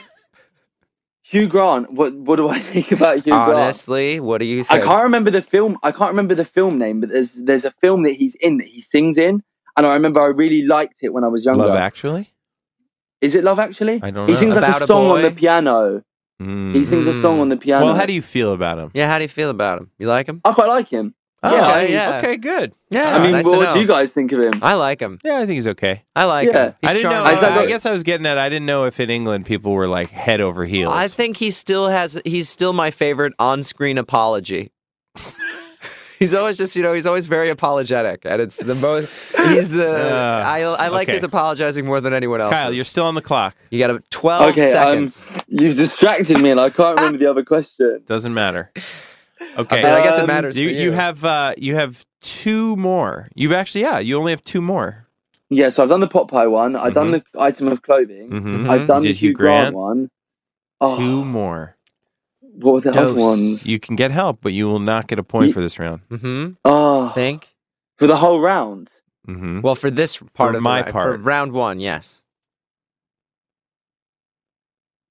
[1.22, 1.92] Hugh Grant.
[1.92, 3.52] What What do I think about Hugh Grant?
[3.54, 4.84] Honestly, what do you I think?
[4.84, 5.76] can't remember the film.
[5.82, 8.66] I can't remember the film name, but there's there's a film that he's in that
[8.66, 9.42] he sings in,
[9.76, 11.66] and I remember I really liked it when I was younger.
[11.66, 12.32] Love Actually.
[13.20, 14.00] Is it Love Actually?
[14.02, 14.38] I don't He know.
[14.38, 15.22] sings like About a a song on boy?
[15.22, 16.02] the piano.
[16.40, 17.84] He sings a song on the piano.
[17.84, 18.90] Well, how do you feel about him?
[18.94, 19.90] Yeah, how do you feel about him?
[19.98, 20.40] You like him?
[20.44, 21.14] I quite like him.
[21.42, 22.18] Oh, Yeah, I mean- yeah.
[22.18, 22.72] Okay, good.
[22.90, 23.74] Yeah, ah, I mean, nice to what know.
[23.74, 24.52] do you guys think of him?
[24.62, 25.18] I like him.
[25.24, 26.04] Yeah, I think he's okay.
[26.16, 26.66] I like Yeah.
[26.66, 26.74] him.
[26.80, 27.24] He's I didn't know.
[27.24, 27.44] charming.
[27.44, 28.38] I I guess I was getting at.
[28.38, 30.92] I didn't know if in England people were like head over heels.
[30.96, 32.20] I think he still has.
[32.24, 34.70] He's still my favorite on-screen apology.
[36.18, 39.36] He's always just, you know, he's always very apologetic, and it's the most.
[39.36, 39.88] He's the.
[40.18, 41.14] Uh, I, I like okay.
[41.14, 42.52] his apologizing more than anyone else.
[42.52, 43.54] Kyle, you're still on the clock.
[43.70, 45.26] You got a twelve Okay, um, seconds.
[45.48, 48.02] You've distracted me, and I can't remember the other question.
[48.06, 48.70] Doesn't matter.
[48.76, 48.82] I,
[49.60, 49.76] Okay.
[49.82, 50.56] mean, I guess it Um, matters.
[50.56, 53.28] you for you have uh you have two more.
[53.34, 53.98] You've actually yeah.
[53.98, 55.06] You only have two more.
[55.50, 56.76] Yeah, so I've done the pot pie one.
[56.76, 58.30] I've done the item of clothing.
[58.30, 58.68] Mm-hmm.
[58.70, 59.74] I've done You the did Hugh Hugh Grant, Grant.
[59.76, 60.10] one.
[60.80, 61.76] Oh, Two more.
[62.60, 63.18] What were the other Dose.
[63.20, 63.66] ones?
[63.66, 66.00] You can get help, but you will not get a point Ye- for this round.
[66.10, 66.52] Mm-hmm.
[66.64, 67.48] Oh, Think.
[67.96, 68.90] for the whole round.
[69.28, 69.60] Mm-hmm.
[69.60, 71.16] Well, for this part For of my round- part.
[71.16, 72.22] for round one, yes.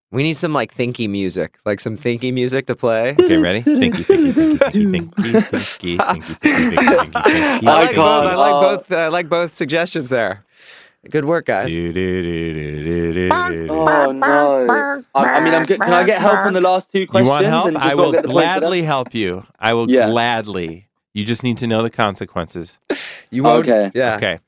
[0.09, 3.11] We need some like thinky music, like some thinky music to play.
[3.19, 3.61] Okay, ready?
[3.61, 7.13] Thinky, thinky, thinky, thinky, thinky, thinky, thinky, thinky, thinky, thinky, thinky.
[7.13, 8.25] I I like both.
[8.25, 8.61] I like Oh.
[8.77, 8.91] both.
[8.91, 10.45] I like both suggestions there.
[11.09, 11.67] Good work, guys.
[11.73, 13.29] Do, do, do, do, do, do, do.
[13.31, 15.03] Oh no!
[15.15, 15.79] I, I mean, I'm good.
[15.79, 17.25] Can I get help on the last two questions?
[17.25, 17.51] You questions?
[17.53, 17.83] want help?
[17.91, 18.59] I will get the point for them?
[18.59, 19.45] gladly help you.
[19.59, 20.09] I will Yeah.
[20.09, 20.89] gladly.
[21.13, 22.77] You just need to know the consequences.
[23.31, 23.67] You won't.
[23.67, 23.91] Okay.
[23.95, 24.15] Yeah.
[24.17, 24.39] Okay.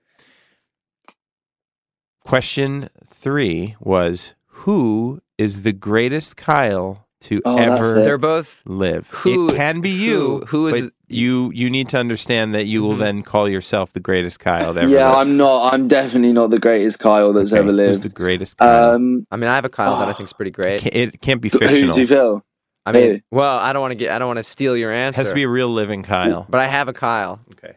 [2.25, 8.03] Question three was Who is the greatest Kyle to Oh, ever.
[8.03, 8.61] They're both.
[8.65, 9.09] live?
[9.09, 10.19] Who- it can be you.
[10.19, 11.51] who- who is- you?
[11.53, 12.99] You need to understand that you will Mhm.
[12.99, 15.17] then call yourself the greatest Kyle to ever Yeah, live.
[15.17, 15.73] I'm not.
[15.73, 18.03] I'm definitely not the greatest Kyle that's Okay, ever Who's lived.
[18.03, 18.95] the greatest Kyle?
[18.95, 20.81] Um, I mean, I have a Kyle that I think is pretty it, great.
[20.81, 21.89] can't, it can't be fictional.
[21.89, 22.43] who do you feel?
[22.85, 23.37] I mean, Who?
[23.37, 24.11] well, I don't want to get.
[24.11, 25.03] I don't want to steal your answer.
[25.03, 25.21] It answer.
[25.21, 26.45] has to be a real living Kyle.
[26.49, 27.39] but I have a Kyle.
[27.51, 27.73] Okay.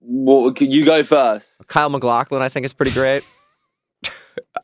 [0.00, 1.46] What, you go first.
[1.66, 3.22] Kyle MacLachlan, I think is pretty great.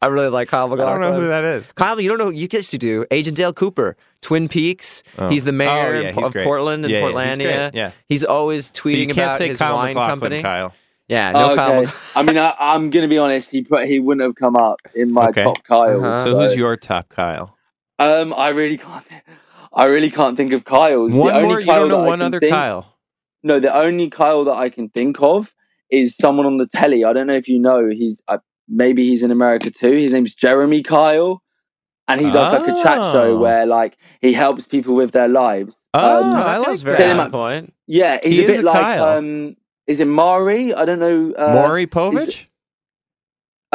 [0.03, 1.73] I really like Kyle I don't know who that is.
[1.73, 2.27] Kyle, you don't know.
[2.27, 3.05] who You guess you do.
[3.11, 5.03] Agent Dale Cooper, Twin Peaks.
[5.19, 5.29] Oh.
[5.29, 6.45] He's the mayor Oh, yeah, of- he's of great.
[6.45, 7.71] Portland and Yeah, yeah, he's Portlandia.
[7.75, 7.91] Yeah.
[8.09, 10.43] He's always So you tweeting can't about say his Kyle wine MacLachlan, company.
[10.43, 10.75] Kyle.
[11.09, 11.71] Yeah, no Kyle.
[11.73, 11.81] okay.
[11.91, 13.51] Mc- I mean, I, I'm going to be honest.
[13.51, 15.43] He put, he wouldn't have come up in my Okay.
[15.45, 16.05] top Kyle.
[16.05, 16.25] Uh-huh.
[16.25, 17.57] So who's your top Kyle?
[17.99, 19.05] Um, I really can't.
[19.75, 21.13] I really can't think of Kyle's.
[21.13, 21.61] The One only more.
[21.61, 22.97] You Kyle don't know one other think- Kyle.
[23.43, 25.53] No, the only Kyle that I can think of
[25.91, 27.05] is someone on the telly.
[27.05, 27.89] I don't know if you know.
[27.89, 28.39] He's uh,
[28.71, 29.93] maybe he's in America too.
[29.93, 31.43] His name's Jeremy Kyle,
[32.09, 33.13] and he does like a chat Oh.
[33.13, 35.79] show where like he helps people with their lives.
[35.95, 37.21] Oh, Um, I like Feels very that.
[37.21, 37.75] on point.
[37.87, 39.19] yeah, he's He a is bit a like Kyle.
[39.19, 39.57] um,
[39.87, 40.75] is it Mari?
[40.75, 41.33] I don't know.
[41.35, 42.47] Uh, Maury Povich?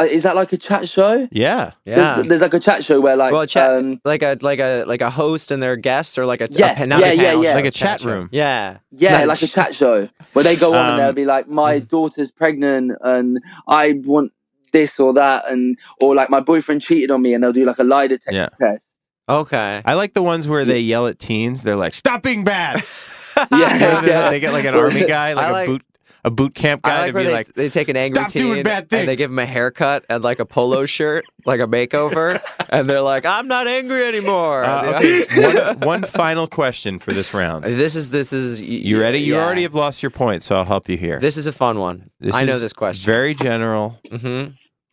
[0.00, 1.28] uh, is that like a chat show?
[1.32, 1.72] Yeah.
[1.84, 2.16] Yeah.
[2.16, 4.84] There's, there's like a chat show where like well, chat um, like a like a
[4.86, 7.22] like a host and their guests, or like a Yeah, a, not yeah, a yeah,
[7.24, 7.52] panel yeah.
[7.52, 8.10] show, Like a chat show.
[8.10, 8.28] room.
[8.32, 9.26] Yeah, Yeah, Nice.
[9.26, 12.30] like a chat show where they go on Um, and they'll be like, "My daughter's
[12.30, 14.32] pregnant and I want
[14.76, 17.78] this or that," and or like my boyfriend cheated on me, and they'll do like
[17.78, 18.48] a lie detector Yeah.
[18.60, 18.86] test.
[19.28, 19.82] Okay.
[19.84, 21.62] I like the ones where they yell at teens.
[21.64, 22.84] They're like, "Stop being bad."
[23.52, 24.30] Yeah, they, yeah.
[24.30, 25.82] they get like an army guy, like, like- a boot
[26.24, 28.54] a boot camp guy like to be they, like, they take an angry "Stop doing
[28.56, 31.66] teen bad and they give him a haircut and like a polo shirt, like a
[31.68, 37.12] makeover, and they're like, "I'm not angry anymore." Uh, okay, one, one final question for
[37.12, 37.64] this round.
[37.64, 39.18] This is this is You ready?
[39.20, 39.44] You yeah.
[39.44, 41.20] already have lost your point, so I'll help you here.
[41.20, 42.10] This is a fun one.
[42.18, 43.04] This I know this question.
[43.06, 43.98] Very general.
[44.10, 44.46] hmm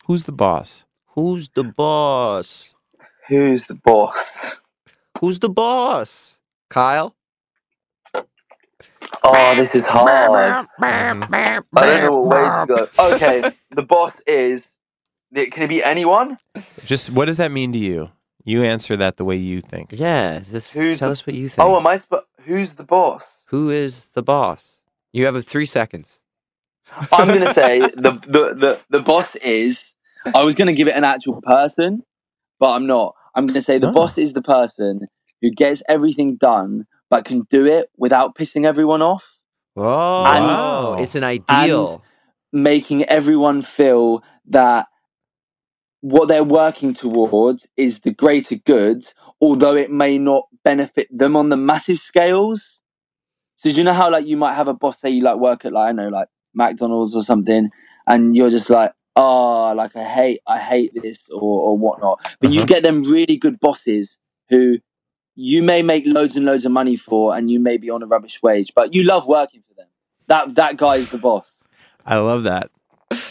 [0.06, 0.84] Who's the boss?
[1.14, 2.76] Who's the boss?
[3.28, 4.44] Who's the boss?
[5.20, 6.38] Who's the boss?
[6.68, 7.14] Kyle.
[9.22, 10.66] Oh, this is hard.
[10.82, 13.14] I don't know what way to go.
[13.14, 14.76] Okay, the boss is.
[15.34, 16.38] Can it be anyone?
[16.84, 18.10] Just what does that mean to you?
[18.44, 19.92] You answer that the way you think.
[19.92, 20.40] Yeah.
[20.40, 21.66] This, Who's tell the- us what you oh, think.
[21.66, 21.98] Oh, am I?
[21.98, 23.24] Sp- who's the boss?
[23.46, 24.80] Who is the boss?
[25.12, 26.20] You have a three seconds.
[27.12, 29.93] I'm gonna say the, the the the boss is.
[30.34, 32.02] I was gonna give it an actual person,
[32.60, 33.14] but I'm not.
[33.34, 33.92] I'm gonna say the Oh.
[33.92, 35.00] boss is the person
[35.42, 39.24] who gets everything done, but can do it without pissing everyone off,
[39.76, 42.02] Oh, And- it's an ideal.
[42.52, 44.86] making everyone feel that
[46.00, 49.06] what they're working towards is the greater good,
[49.40, 52.78] although it may not benefit them on the massive scales.
[53.56, 55.64] So do you know how like you might have a boss say you like work
[55.64, 57.70] at like I know like McDonald's or something,
[58.06, 61.40] and you're just like oh like I hate I hate this or
[61.70, 62.66] or whatnot, but you Uh-huh.
[62.66, 64.18] get them really good bosses
[64.50, 64.78] who
[65.36, 68.06] you may make loads and loads of money for, and you may be on a
[68.06, 69.88] rubbish wage, but you love working for them.
[70.28, 71.46] That that guy is the boss.
[72.06, 72.70] I love that.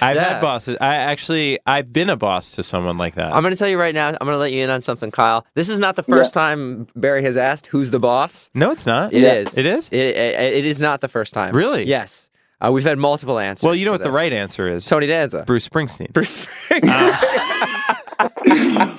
[0.01, 0.33] I've Yeah.
[0.33, 0.77] had bosses.
[0.79, 3.33] I actually I've been a boss to someone like that.
[3.33, 4.07] I'm going to tell you right now.
[4.09, 5.45] I'm going to let you in on something, Kyle.
[5.55, 8.49] This is not the first time Barry has asked who's the boss.
[8.53, 9.13] no, it's not.
[9.13, 9.33] It Yeah.
[9.33, 9.57] is.
[9.57, 9.89] It is?
[9.89, 11.53] It, it, it is not the first time.
[11.55, 11.85] Really?
[11.85, 12.29] Yes.
[12.63, 13.63] Uh, we've had multiple answers.
[13.63, 14.85] well, you know what the right answer is.
[14.85, 15.43] Tony Danza.
[15.45, 16.13] Bruce Springsteen.
[16.13, 17.19] Bruce Springsteen.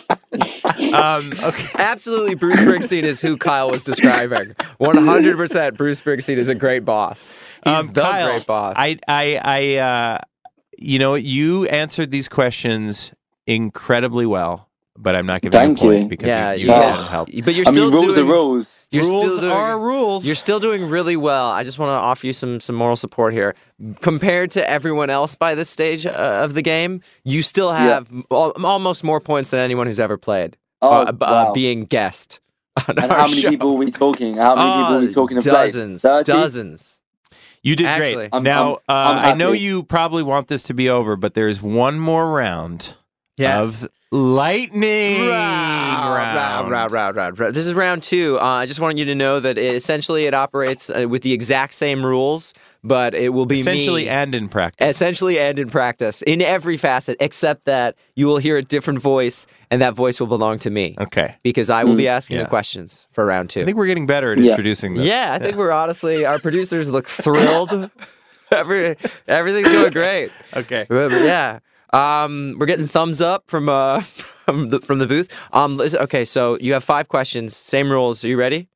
[0.93, 1.67] Um, okay.
[1.77, 4.55] Absolutely, Bruce Springsteen is who Kyle was describing.
[4.79, 7.33] One hundred percent, Bruce Springsteen is a great boss.
[7.65, 8.75] He's Um, the Kyle, great boss.
[8.79, 10.19] I, I, I, uh,
[10.79, 13.13] you know, you answered these questions
[13.47, 14.64] incredibly well,
[14.97, 16.09] but I'm not giving Thank you a point you.
[16.09, 16.97] because yeah, you, you yeah.
[16.97, 17.29] didn't help.
[17.45, 18.71] But you're I still mean, rules doing are rules.
[18.91, 20.25] You're rules still doing, are rules.
[20.25, 21.49] You're still doing really well.
[21.51, 23.55] I just want to offer you some some moral support here.
[24.03, 28.53] Compared to everyone else by this stage uh, of the game, you still have al-
[28.65, 30.57] almost more points than anyone who's ever played.
[30.81, 32.39] Oh, uh, b- uh, being guest.
[32.89, 33.51] On and our how many show.
[33.51, 34.37] people are we talking?
[34.37, 35.51] How many people are we Oh, talking to?
[35.51, 37.01] Dozens, dozens.
[37.63, 38.31] You did Actually, great.
[38.35, 41.35] I'm- now, I'm- uh, I'm I know you probably want this to be over, but
[41.35, 42.97] there's one more round
[43.37, 43.83] Yes.
[43.83, 46.71] of lightning round, round.
[46.71, 47.55] round, round, round, round.
[47.55, 48.39] This is round two.
[48.39, 51.33] Uh, I just wanted you to know that it, essentially it operates uh, with the
[51.33, 52.55] exact same rules,
[52.85, 54.09] but it will be Essentially me.
[54.09, 54.89] and in practice.
[54.97, 59.47] Essentially and in practice, in every facet, except that you will hear a different voice,
[59.71, 61.35] and that voice will belong to me Okay.
[61.43, 62.45] because I will be asking Yeah.
[62.45, 63.63] the questions for round two.
[63.63, 64.51] I think we're getting better at Yeah.
[64.51, 65.07] introducing this.
[65.07, 67.91] yeah, I think we're honestly our producers look thrilled.
[68.53, 70.31] Every everything's going great.
[70.55, 70.87] Okay.
[70.89, 71.59] But yeah.
[71.95, 74.01] Um, we're getting thumbs up from uh
[74.47, 75.31] from the from the booth.
[75.53, 78.25] Um, listen, okay, so you have five questions, same rules.
[78.25, 78.69] Are you ready?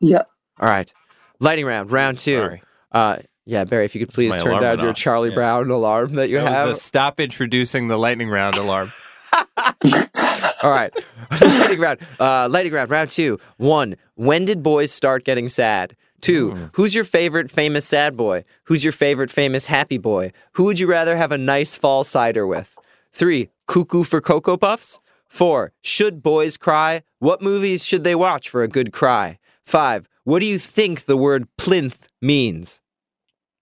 [0.00, 0.22] Yeah.
[0.60, 0.92] All right,
[1.40, 2.36] lightning round, round two.
[2.38, 2.62] Sorry.
[2.92, 4.96] Uh, yeah, Barry, if you could please My turn alarm down went your off.
[4.96, 5.34] Charlie Yeah.
[5.36, 6.68] Brown alarm that you That have.
[6.68, 8.92] was the stop introducing the lightning round alarm.
[10.62, 10.92] All right,
[11.40, 12.00] lightning round.
[12.18, 13.38] Uh, lightning round, round two.
[13.58, 13.96] One.
[14.16, 15.94] When did boys start getting sad?
[16.20, 16.50] Two.
[16.52, 16.64] Hmm.
[16.72, 18.44] Who's your favorite famous sad boy?
[18.64, 20.32] Who's your favorite famous happy boy?
[20.52, 22.76] Who would you rather have a nice fall cider with?
[23.12, 23.50] Three.
[23.66, 25.00] Cuckoo for Cocoa Puffs?
[25.28, 25.72] Four.
[25.82, 27.02] Should boys cry?
[27.18, 29.38] What movies should they watch for a good cry?
[29.64, 30.08] Five.
[30.24, 32.80] What do you think the word plinth means?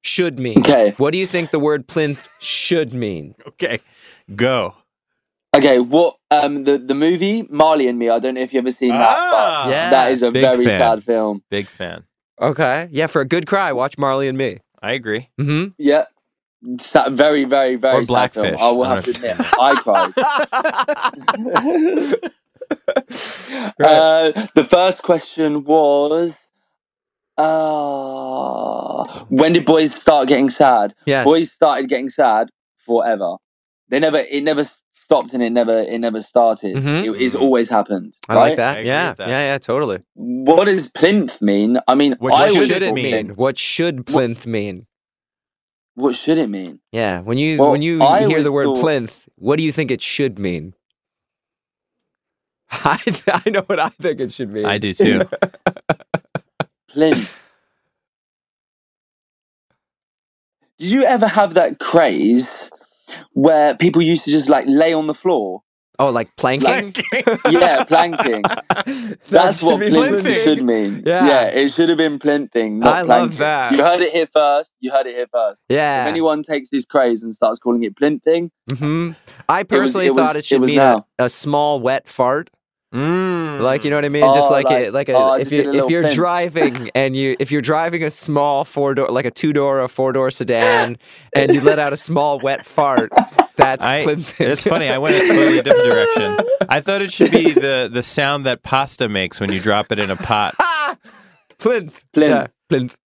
[0.03, 0.61] Should mean.
[0.61, 0.95] Okay.
[0.99, 3.35] What do you think the word plinth should mean?
[3.49, 3.81] Okay.
[4.35, 4.75] Go.
[5.57, 8.09] Okay, what um the the movie Marley and Me?
[8.11, 9.91] I don't know if you've ever seen that, Ah, but Yeah.
[9.91, 10.81] that is a Big very fan.
[10.81, 11.43] sad film.
[11.51, 12.05] Big fan.
[12.41, 12.89] Okay.
[12.91, 14.59] Yeah, for a good cry, watch Marley and Me.
[14.83, 15.31] I agree.
[15.41, 15.69] Mm-hmm.
[15.79, 16.05] Yeah,
[16.81, 18.43] Sa- very very very Or sad Blackfish.
[18.51, 18.57] film.
[18.61, 20.13] I will I have to know admit, I cried.
[23.81, 26.49] uh, the first question was,
[27.39, 30.95] uh, when did boys start getting sad?
[31.07, 31.25] Yes.
[31.25, 32.49] Boys started getting sad
[32.85, 33.37] forever.
[33.89, 34.19] They never.
[34.19, 34.65] It never
[35.07, 35.79] stopped and it never.
[35.95, 36.77] It never started.
[36.77, 37.05] Mhm.
[37.07, 38.15] It, it's always happened.
[38.29, 38.79] I like that.
[38.79, 39.13] I yeah.
[39.15, 39.29] that.
[39.29, 40.01] Yeah, yeah, totally.
[40.15, 41.79] What does plinth mean?
[41.87, 43.29] I mean, What I should it call mean?
[43.29, 44.87] plinth- What should plinth mean?
[45.95, 46.81] What should it mean?
[46.93, 49.71] Yeah, when you Well, when you I hear the word thought- plinth, what do you
[49.73, 50.75] think it should mean?
[52.71, 52.99] I,
[53.45, 54.67] I know what I think it should mean.
[54.67, 55.23] I do too.
[56.91, 57.33] Plinth.
[60.79, 62.71] Did you ever have that craze
[63.33, 65.63] where people used to just like lay on the floor?
[65.99, 66.95] Oh, like planking?
[67.51, 68.43] Yeah, planking.
[68.43, 70.45] That That's what be plinthing plinthing.
[70.45, 71.03] should mean.
[71.07, 71.45] Yeah.
[71.45, 72.81] it should have been plinthing.
[72.81, 73.73] Not I love that.
[73.73, 74.71] You heard it here first.
[74.81, 75.63] You heard it here first.
[75.71, 76.03] Yeah.
[76.03, 76.11] If Yeah.
[76.11, 79.13] anyone takes this craze and starts calling it plinthing, hmm
[79.49, 82.51] I personally it was- thought it it should was mean a, a small wet fart.
[82.97, 83.61] Mm.
[83.61, 84.25] Like you know what I mean?
[84.25, 86.15] Oh, just like a, like, like a oh, if you if you're fin.
[86.15, 89.89] driving and you if you're driving a small four door like a two door or
[89.89, 90.97] four door sedan
[91.37, 93.13] and you let out a small wet fart,
[93.57, 94.07] that's I,
[94.39, 94.89] it's funny.
[94.89, 96.39] I went a totally different direction.
[96.71, 99.99] I thought it should be the the sound that pasta makes when you drop it
[99.99, 100.55] in a pot.
[101.59, 102.03] plinth.
[102.15, 102.31] Plinth.
[102.31, 102.97] Yeah, plinth.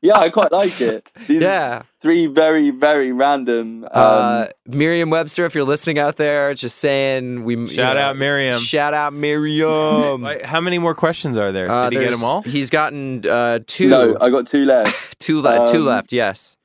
[0.00, 1.06] Yeah, I quite like it.
[1.26, 1.82] These Yeah.
[2.00, 3.84] three very very random.
[3.84, 8.02] Um, Uh, Merriam Webster, if you're listening out there, just saying we you Shout know,
[8.02, 8.58] out Merriam.
[8.60, 10.22] Shout out Merriam.
[10.22, 11.70] Wait, How many more questions are there?
[11.70, 12.42] Uh, Did he get them all?
[12.42, 15.18] He's gotten uh, two, no, I got two left.
[15.20, 16.12] two, le- two um, left.
[16.12, 16.56] Yes,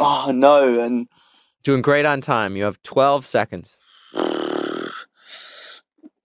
[0.00, 1.06] Oh no, and
[1.62, 2.56] doing great on time.
[2.56, 3.78] You have 12 seconds.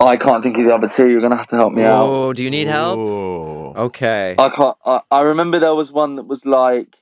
[0.08, 1.08] I can't think of the other two.
[1.10, 2.08] You're gonna have to help me out.
[2.08, 3.00] Oh, do you need help?
[3.00, 3.74] Ooh.
[3.76, 4.36] Okay.
[4.38, 4.78] I can't.
[4.86, 6.96] I, I remember there was one that was like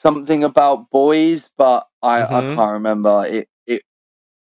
[0.00, 2.52] something about boys, but I, Mhm.
[2.52, 3.48] I can't remember it.
[3.66, 3.82] It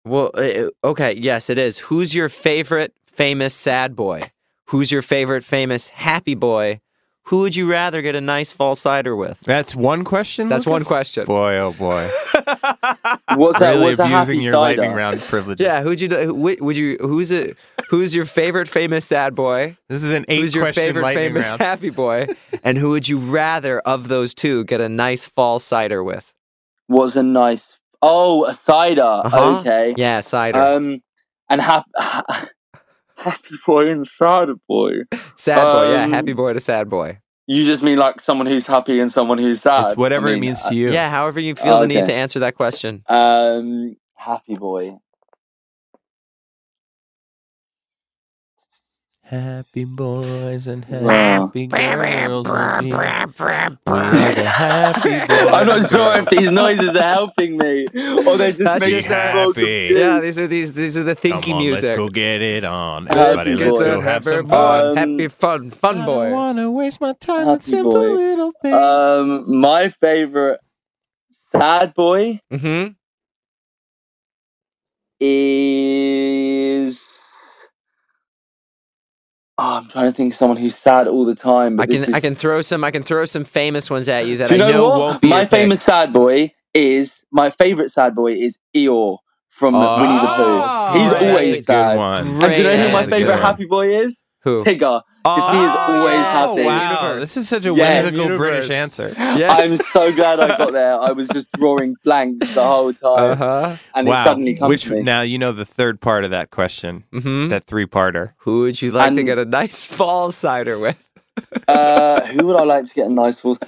[0.04, 1.12] Well, uh, okay.
[1.12, 1.78] Yes, it is.
[1.78, 4.30] Who's your favorite famous sad boy?
[4.66, 6.80] Who's your favorite famous happy boy?
[7.28, 9.40] Who would you rather get a nice fall cider with?
[9.40, 10.48] That's one question.
[10.48, 11.24] That's one question.
[11.24, 12.08] Boy, oh boy!
[13.34, 13.70] what's that?
[13.70, 14.82] really what's abusing your cider?
[14.82, 15.64] lightning round privileges.
[15.64, 17.56] Yeah, who'd you who- would would you who's it
[17.88, 19.76] who's your favorite famous sad boy?
[19.88, 21.60] This is an eight who's your question favorite lightning famous round.
[21.62, 22.28] happy boy?
[22.62, 26.32] and who would you rather of those two get a nice fall cider with?
[26.86, 27.72] What's a nice?
[28.02, 29.02] Oh, a cider.
[29.02, 29.58] Uh-huh.
[29.58, 29.94] Okay.
[29.96, 30.60] Yeah, cider.
[30.62, 31.02] Um,
[31.50, 31.90] and happy
[33.30, 34.92] happy boy and cider boy.
[35.36, 37.18] sad boy, yeah, um, happy boy to sad boy.
[37.46, 39.84] You just mean like someone who's happy and someone who's sad.
[39.90, 40.90] It's whatever I it means to you.
[40.92, 43.02] Yeah, however you feel the need to answer that question.
[43.08, 44.96] Um, happy boy.
[49.28, 52.92] Happy boys and happy girls will be.
[52.92, 55.28] We're the happy boys.
[55.52, 56.18] I'm not and sure girls.
[56.18, 59.32] if these noises are helping me or they're just That's making just me a- feel
[59.48, 59.52] Happy.
[59.54, 59.98] confused.
[59.98, 61.82] Yeah, these are these these are the Come thinky on, music.
[61.88, 63.06] Let's go get it on.
[63.06, 63.64] Happy Everybody, boy.
[63.64, 64.86] let's Get go to have some happy fun.
[64.86, 66.20] Um, Happy fun, fun boy.
[66.20, 68.10] I don't want to waste my time Happy with simple boy.
[68.12, 68.74] little things.
[68.76, 70.60] Um, my favorite
[71.50, 72.92] sad boy Mm-hmm.
[75.18, 76.55] is.
[79.58, 81.76] Oh, I'm trying to think of someone who's sad all the time.
[81.76, 84.26] But I can is- I can throw some I can throw some famous ones at
[84.26, 84.98] you that Do you I know, know what?
[84.98, 85.50] won't be my your pick.
[85.60, 89.18] famous sad boy is my favorite sad boy is Eeyore
[89.50, 90.98] from Oh, Winnie the Pooh.
[90.98, 91.96] He's always sad.
[91.96, 92.26] one.
[92.28, 94.20] And do you know who my favorite happy boy is?
[94.46, 94.62] Who?
[94.64, 95.02] Tigger.
[95.24, 96.62] Because he is always Oh, happy.
[96.64, 97.94] Wow, this is such a Yeah.
[97.94, 98.38] whimsical Universe.
[98.38, 99.12] British answer.
[99.18, 99.52] Yeah.
[99.58, 100.94] I'm so glad I got there.
[101.00, 103.76] I was just drawing blanks the whole time, Uh-huh.
[103.96, 104.22] and wow.
[104.22, 105.02] it suddenly comes Which to me.
[105.02, 107.48] now you know the third part of that question, Mm-hmm.
[107.48, 108.34] that three-parter.
[108.38, 110.96] Who would you like to get a nice fall cider with?
[111.68, 113.58] Uh, who would I like to get a nice fall?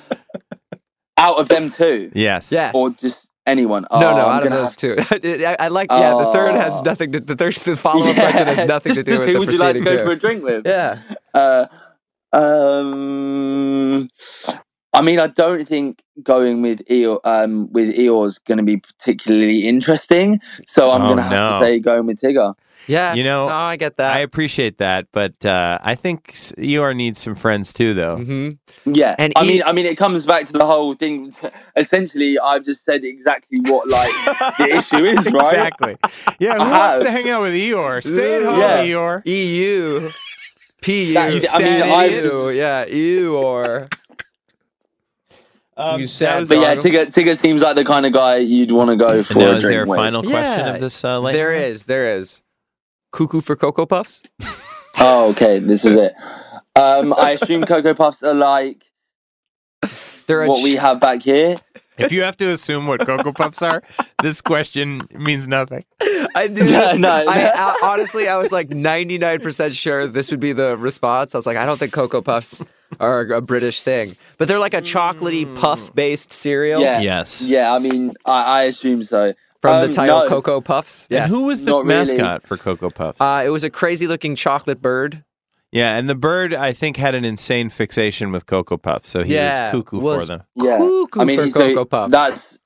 [1.19, 2.51] out of them two, Yes.
[2.53, 2.73] Yes.
[2.75, 3.83] or just anyone?
[3.91, 4.97] no, Oh, no, I'm out of those two.
[5.11, 5.91] I, I like.
[5.91, 6.83] Yeah, the third has Oh.
[6.83, 7.21] nothing to.
[7.21, 9.75] The third, the follow-up have- question has nothing to do with who would you like
[9.77, 10.05] to go two.
[10.05, 10.67] for a drink with?
[10.67, 11.01] Yeah.
[11.35, 11.67] Uh,
[12.37, 14.09] um,
[14.99, 19.69] I mean, I don't think going with Eeyore, um, with Eeyore's going to be particularly
[19.69, 20.41] interesting.
[20.67, 21.49] So I'm Oh, going to have no.
[21.61, 22.55] to say going with Tigger.
[22.89, 23.15] Yeah.
[23.15, 24.17] You know, no, I get that.
[24.17, 28.17] I appreciate that, but uh, I think s- ER needs some friends too, though.
[28.17, 28.51] hmm
[28.87, 31.33] Yeah, And I E- mean, I mean, it comes back to the whole thing.
[31.77, 34.13] Essentially, I've just said exactly what like
[34.59, 35.53] the issue is, right?
[35.55, 35.97] Exactly.
[36.41, 38.03] Yeah, who wants to hang out with Eeyore?
[38.03, 38.85] Stay at home, Yeah.
[38.85, 39.23] Eeyore.
[39.27, 40.11] EU.
[40.83, 41.15] PU.
[41.15, 43.87] That- you I mean, sad I- Yeah, EU or.
[45.79, 46.85] Um, You that sad was- But yeah, Dog.
[46.85, 49.57] Tigger, Tigger seems like the kind of guy you'd want to go for now, a
[49.57, 49.97] is there a drink with.
[49.99, 51.05] final question Yeah, of this?
[51.05, 51.65] Uh, lightning There round?
[51.65, 52.41] is, there is.
[53.13, 54.23] Cuckoo for Cocoa Puffs?
[55.01, 56.13] Oh, okay, this is it.
[56.75, 58.79] Um, I assume Cocoa Puffs are like
[60.27, 61.57] They're a what we have back here.
[61.99, 63.85] If you have to assume what Cocoa Puffs are,
[64.23, 65.85] this question means nothing.
[66.35, 66.99] I knew No, this.
[66.99, 67.51] no, I, no.
[67.55, 71.33] I- honestly, I was like 99% sure this would be the response.
[71.35, 72.65] I was like, I don't think Cocoa Puffs
[73.01, 74.17] are a British thing.
[74.39, 77.01] But they're like a chocolatey puff based cereal Yeah.
[77.01, 77.43] Yes.
[77.43, 79.35] Yeah, I mean, I, I assume so.
[79.61, 80.27] from the Um, title no.
[80.29, 81.07] Cocoa Puffs.
[81.11, 82.15] And who was the Not really.
[82.15, 83.21] mascot for Cocoa Puffs?
[83.21, 85.25] Uh, it was a crazy looking chocolate bird.
[85.73, 89.35] yeah, and the bird I think had an insane fixation with Cocoa Puffs, so he
[89.35, 90.43] Yeah, was cuckoo was- for them.
[90.55, 92.13] Yeah, Cuckoo I mean, for so Cocoa Puffs.
[92.13, 92.59] That's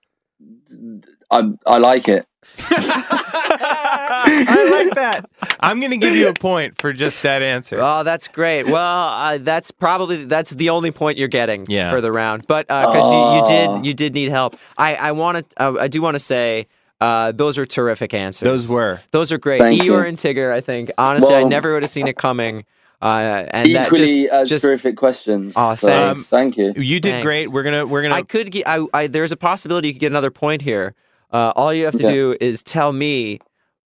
[1.31, 2.27] I I like it.
[2.69, 5.29] I like that.
[5.61, 7.79] I'm going to give you a point for just that answer.
[7.81, 8.65] Oh, that's great.
[8.67, 11.91] Well, uh, that's probably that's the only point you're getting Yeah.
[11.91, 12.47] for the round.
[12.47, 15.89] But because you, you did you did need help, I I want to uh, I
[15.89, 16.67] do want to say
[17.01, 18.47] uh, those are terrific answers.
[18.47, 19.01] Those were.
[19.11, 19.61] those are great.
[19.61, 19.99] Thank Eeyore you.
[19.99, 20.53] and Tigger.
[20.53, 22.65] I think honestly, I never would have seen it coming.
[23.01, 25.53] Uh, and that Equally just as just terrific questions.
[25.57, 26.29] Aw, So, thanks.
[26.29, 26.73] thank you.
[26.77, 27.25] You did Thanks.
[27.25, 27.49] great.
[27.49, 28.69] We're gonna we're gonna I could get.
[28.69, 30.95] I, I there's a possibility you could get another point here.
[31.33, 32.13] Uh, all you have to Okay.
[32.13, 33.41] do is tell me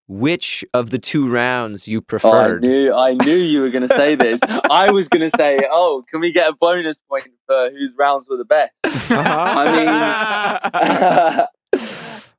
[0.08, 3.94] which of the two rounds you Oh, I knew I knew you were going to
[3.94, 4.40] say this.
[4.70, 8.26] I was going to say, "Oh, can we get a bonus point for whose rounds
[8.28, 11.46] were the best?" Uh-huh.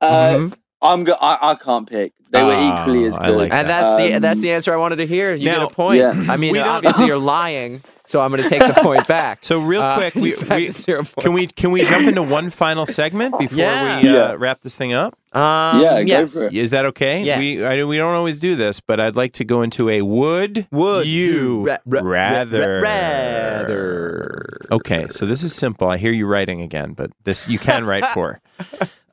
[0.00, 0.52] Mhm.
[0.80, 2.12] I'm go- I, I can't pick.
[2.30, 3.36] They were Oh, equally as good.
[3.38, 5.34] like And that's the Um, that's the answer I wanted to hear.
[5.34, 6.00] You now- get a point.
[6.00, 6.32] Yeah.
[6.32, 9.38] I mean, We obviously you're lying, so I'm going to take the point back.
[9.46, 11.16] So real Uh, quick, we, we to zero point.
[11.24, 14.00] can we can we jump into one final segment before Yeah.
[14.02, 14.34] we uh, Yeah.
[14.36, 15.16] wrap this thing up?
[15.32, 16.34] Um, Yeah, yes.
[16.34, 16.52] for it.
[16.54, 17.22] Is that okay?
[17.22, 17.38] Yes.
[17.38, 20.66] We I, we don't always do this, but I'd like to go into a would
[20.70, 24.58] Would you ra- ra- ra- rather rather?
[24.70, 25.88] Okay, so this is simple.
[25.88, 28.40] I hear you writing again, but this you can write for.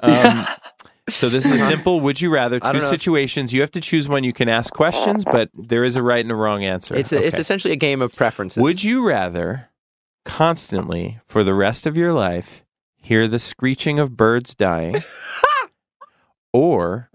[0.02, 0.46] Um,
[1.10, 2.00] so this is simple.
[2.02, 2.60] Would you rather?
[2.60, 3.54] Two don't if- situations.
[3.54, 4.24] You have to choose one.
[4.24, 6.96] You can ask questions, but there is a right and a wrong answer.
[6.96, 8.62] It's a, it's essentially a game of preferences.
[8.62, 9.70] Would you rather
[10.26, 12.64] constantly, for the rest of your life,
[13.02, 15.04] hear the screeching of birds dying,
[16.54, 17.10] or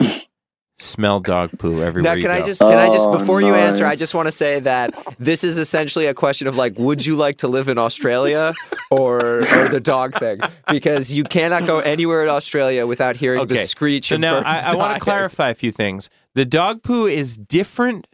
[0.81, 3.55] smell dog poo everywhere Now, you can I just can I just Oh, before you
[3.55, 3.87] answer.
[3.87, 7.17] I just want to say that this is essentially a question of like, would you
[7.17, 8.55] like to live in Australia
[8.91, 10.41] or or the dog thing?
[10.71, 14.09] Because you cannot go anywhere in Australia without hearing the screech.
[14.09, 16.09] So of now I, I want to clarify a few things.
[16.35, 18.07] The dog poo is different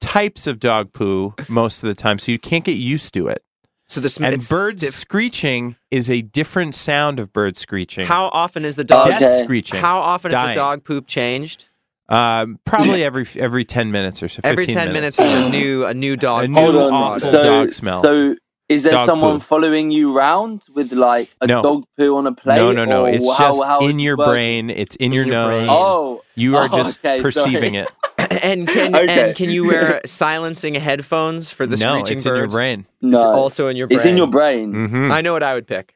[0.00, 3.42] types of dog poo most of the time, so you can't get used to it.
[3.88, 8.06] So the sm- And it's birds diff- screeching is a different sound of birds screeching.
[8.06, 9.06] How often is the dog?
[9.08, 9.18] Okay.
[9.18, 9.80] Death screeching.
[9.80, 10.48] How often is Dying.
[10.48, 11.66] the dog poop changed?
[12.08, 14.40] Um, probably every every ten minutes or so.
[14.44, 16.44] Every ten minutes, there's a new a new dog.
[16.44, 16.92] A new Hold on.
[16.92, 18.02] awful so, dog smell.
[18.02, 18.34] So,
[18.68, 19.46] is there Dog someone poo.
[19.46, 21.62] following you round with like a No.
[21.62, 22.56] dog poo on a plate?
[22.56, 23.04] no, no, no.
[23.06, 24.30] or It's how- just how is in your working?
[24.32, 24.70] brain.
[24.70, 25.66] It's in, In your, your brain.
[25.66, 25.76] nose.
[25.80, 27.22] Oh, You are Oh, just okay, sorry.
[27.22, 27.88] perceiving it.
[28.42, 29.28] And can Okay.
[29.28, 32.86] and can you wear silencing headphones for the no, screeching it's in your brain.
[33.02, 33.98] No, It's also in your brain.
[33.98, 34.72] it's in your brain.
[34.88, 35.94] hmm I know what I would pick.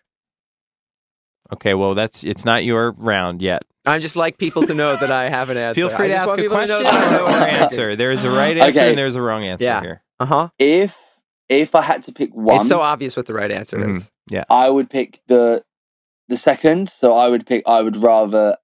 [1.52, 3.62] Okay, well, that's it's not your round yet.
[3.86, 5.80] I just like people to know that I have an answer.
[5.80, 7.42] Feel free I to ask want a people to question know I know or what
[7.42, 7.96] I'm answer.
[7.96, 8.88] There is a right answer Okay.
[8.90, 9.80] and there's a wrong answer Yeah.
[9.80, 10.02] here.
[10.18, 10.48] Uh huh.
[10.58, 10.92] If
[11.48, 13.90] if I had to pick one, It's so obvious what the right answer Mhm.
[13.90, 14.10] is.
[14.28, 15.62] Yeah, I would pick the
[16.28, 16.90] the second.
[16.90, 17.62] So I would pick.
[17.66, 18.56] I would rather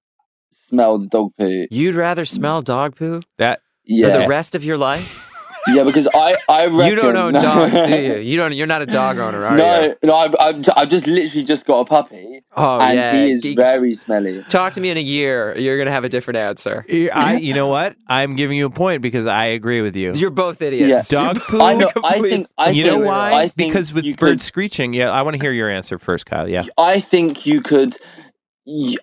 [0.67, 1.67] smell the dog poo.
[1.71, 5.29] You'd rather smell dog poo That Yeah, for the rest of your life?
[5.67, 8.15] Yeah, because I I reckon, You don't own dogs, do you?
[8.17, 8.53] You don't.
[8.53, 9.95] You're not a dog owner, are no, you?
[10.03, 13.13] no, I've, I've I've just literally just got a puppy, Oh and yeah.
[13.13, 13.61] he is Geeks.
[13.61, 14.43] very smelly.
[14.49, 15.57] Talk to me in a year.
[15.57, 16.85] You're gonna have a different answer.
[17.13, 17.95] I, you know what?
[18.07, 20.13] I'm giving you a point because I agree with you.
[20.13, 21.07] You're both idiots.
[21.07, 21.61] Dog poo.
[21.61, 21.87] I know.
[22.03, 22.47] I complete- think.
[22.57, 23.33] I you know why?
[23.33, 24.93] I because with you birds could- screeching.
[24.93, 26.47] Yeah, I want to hear your answer first, Kyle.
[26.49, 26.65] Yeah.
[26.77, 27.97] I think you could.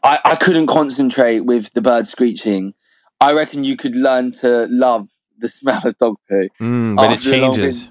[0.02, 2.72] I, I couldn't concentrate with the bird screeching.
[3.20, 5.06] I reckon you could learn to love
[5.40, 6.48] the smell of dog poo.
[6.60, 7.88] Mm, but it after a long changes.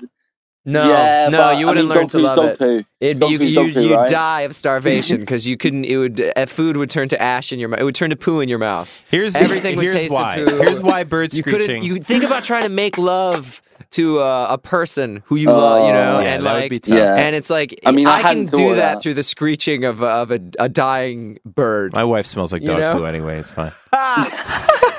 [0.65, 2.59] No, yeah, no, but, you wouldn't mean, learn to love dog it.
[2.59, 2.83] Poo.
[2.99, 4.09] It'd Dog you poo's you dog poo, you right?
[4.09, 5.85] die of starvation because you couldn't.
[5.85, 7.79] It would uh, food would turn to ash in your mouth.
[7.79, 8.91] It would turn to poo in your mouth.
[9.09, 10.57] Here's Everything would here's taste of poo.
[10.61, 11.81] Here's why birds You screeching.
[11.81, 15.87] You think about trying to make love to uh, a person who you love.
[15.87, 16.97] You know, Oh, yeah, and that like would be tough.
[16.97, 17.15] Yeah.
[17.15, 19.01] And it's like I mean, I can do that that.
[19.01, 21.93] through the screeching of of a, a dying bird.
[21.93, 22.93] My wife smells like You dog know?
[22.97, 23.39] poo anyway.
[23.39, 23.71] It's fine.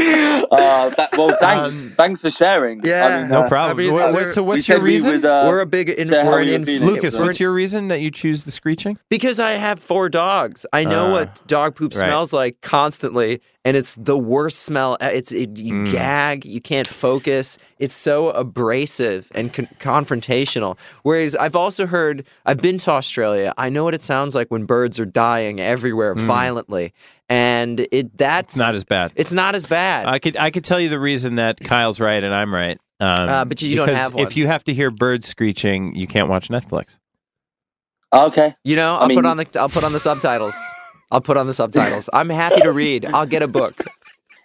[0.50, 1.72] Uh, that, well, thanks.
[1.76, 2.80] Um, thanks for sharing.
[2.84, 3.06] yeah.
[3.06, 3.76] I mean, No uh, problem.
[3.78, 5.60] I mean, What- is what- so we what's your said we reason, would, uh, we're
[5.60, 7.16] a big in, we're an you're inf- Lucas?
[7.16, 8.98] What's your reason that you choose the screeching?
[9.10, 10.66] Because I have four dogs.
[10.72, 12.00] I know Uh, what dog poop right.
[12.00, 14.96] smells like constantly, and it's the worst smell.
[15.00, 15.92] It's it, you Mm.
[15.92, 17.56] gag, you can't focus.
[17.78, 20.76] It's so abrasive and con- confrontational.
[21.04, 23.52] Whereas I've also heard, I've been to Australia.
[23.56, 26.92] I know what it sounds like when birds are dying everywhere violently,
[27.30, 28.54] and it that's.
[28.54, 29.12] It's not as bad.
[29.14, 30.06] it's not as bad.
[30.06, 32.78] I could I could tell you the reason that Kyle's right and I'm right.
[32.98, 34.26] Um, Uh, but you don't have one.
[34.26, 36.96] If you have to hear birds screeching, you can't watch Netflix.
[38.12, 38.54] Okay.
[38.64, 40.54] you know, I I'll put on the I'll put on the subtitles.
[41.12, 42.10] I'll put on the subtitles.
[42.12, 43.04] I'm happy to read.
[43.06, 43.84] I'll get a book.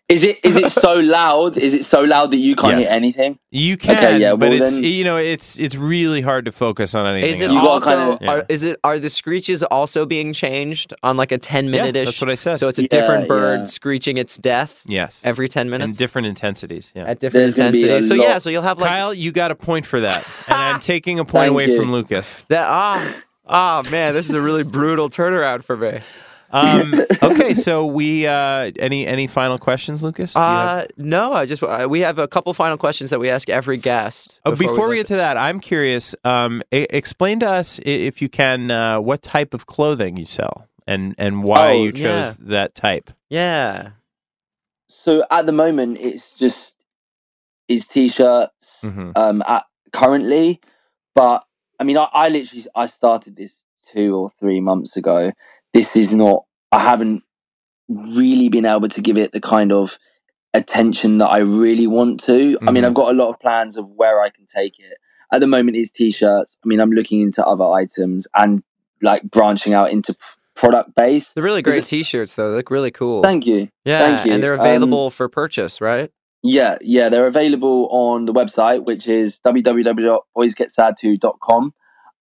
[0.07, 1.57] Is it is it so loud?
[1.57, 2.89] Is it so loud that you can't Yes.
[2.89, 3.39] hear anything?
[3.49, 6.93] You can, Okay, yeah, but it's then- you know it's it's really hard to focus
[6.93, 7.31] on anything.
[7.31, 7.67] Is it You else.
[7.87, 11.71] also kinda- are, is it are the screeches also being changed on like a ten
[11.71, 12.01] minute ish?
[12.01, 12.59] Yeah, that's what I said.
[12.59, 13.65] So it's a Yeah, different bird yeah.
[13.65, 16.91] screeching its death yes, every ten and minutes different intensities.
[16.93, 17.05] Yeah.
[17.05, 18.07] at different There's gonna be a intensities.
[18.09, 20.79] So yeah, so you'll have like Kyle, you got a point for that, and I'm
[20.79, 21.77] taking a point Thank away you.
[21.79, 22.45] from Lucas.
[22.49, 22.67] that.
[22.69, 23.11] Ah,
[23.47, 26.01] oh man, this is a really brutal turnaround for me.
[26.55, 30.33] Um, okay, so we uh, any any final questions, Lucas?
[30.33, 33.19] Do you have- Uh, no, I just uh, we have a couple final questions that
[33.19, 34.39] we ask every guest.
[34.45, 36.15] Oh, before, we let get to that, I'm curious.
[36.23, 40.25] Um, e- explain to us, i- if you can, uh, what type of clothing you
[40.25, 43.11] sell and and why Oh, you chose that type.
[43.29, 43.89] yeah,
[44.89, 46.73] So at the moment, it's just
[47.67, 48.53] it's t-shirts.
[48.81, 50.61] hmm Um, at currently,
[51.15, 51.43] but
[51.79, 53.51] I mean, I, I literally I started this
[53.93, 55.31] two or three months ago.
[55.75, 56.45] This is not.
[56.71, 57.21] I haven't
[57.89, 59.91] really been able to give it the kind of
[60.53, 62.57] attention that I really want to.
[62.65, 62.87] I mean, Mhm.
[62.87, 64.97] I've got a lot of plans of where I can take it.
[65.33, 66.57] At the moment, it's t-shirts.
[66.63, 68.63] I mean, I'm looking into other items and
[69.01, 70.15] like branching out into
[70.55, 71.33] product base.
[71.33, 72.51] they're really great T-shirts though.
[72.51, 73.21] They look really cool.
[73.21, 73.67] Thank you.
[73.83, 74.31] yeah, thank you.
[74.33, 76.09] and they're Um, available for purchase, right?
[76.41, 81.73] Yeah, yeah, they're available on the website, which is www.boysgetsad2.com.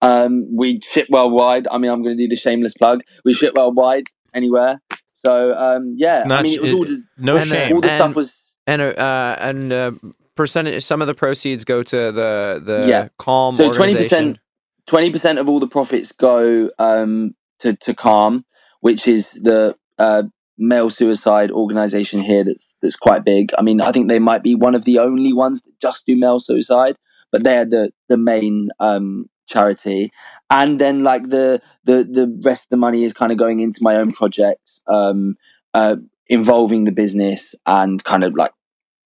[0.09, 1.66] Um, we ship worldwide.
[1.70, 3.00] I mean, I'm going to do the shameless plug.
[3.24, 4.80] We ship worldwide anywhere.
[5.24, 7.74] So, um, yeah, not I mean, it was it- all, des- No And, uh, shame.
[7.74, 8.34] all the And- stuff was
[8.66, 9.90] And uh, uh, and uh,
[10.34, 10.84] percentage.
[10.84, 13.09] Some of the proceeds go to the the Yeah.
[13.18, 14.38] Calm so twenty percent,
[14.86, 18.44] Twenty percent of all the profits go um, to to Calm,
[18.80, 20.22] which is the uh,
[20.59, 22.44] male suicide organization here.
[22.44, 23.44] That's that's quite big.
[23.59, 26.14] I mean, I think they might be one of the only ones that just do
[26.16, 26.96] male suicide,
[27.32, 30.12] but they're the the main um, charity.
[30.50, 33.79] And then like the the the rest of the money is kind of going into
[33.83, 35.37] my own projects, um,
[35.72, 35.96] uh,
[36.29, 38.53] involving the business and kind of like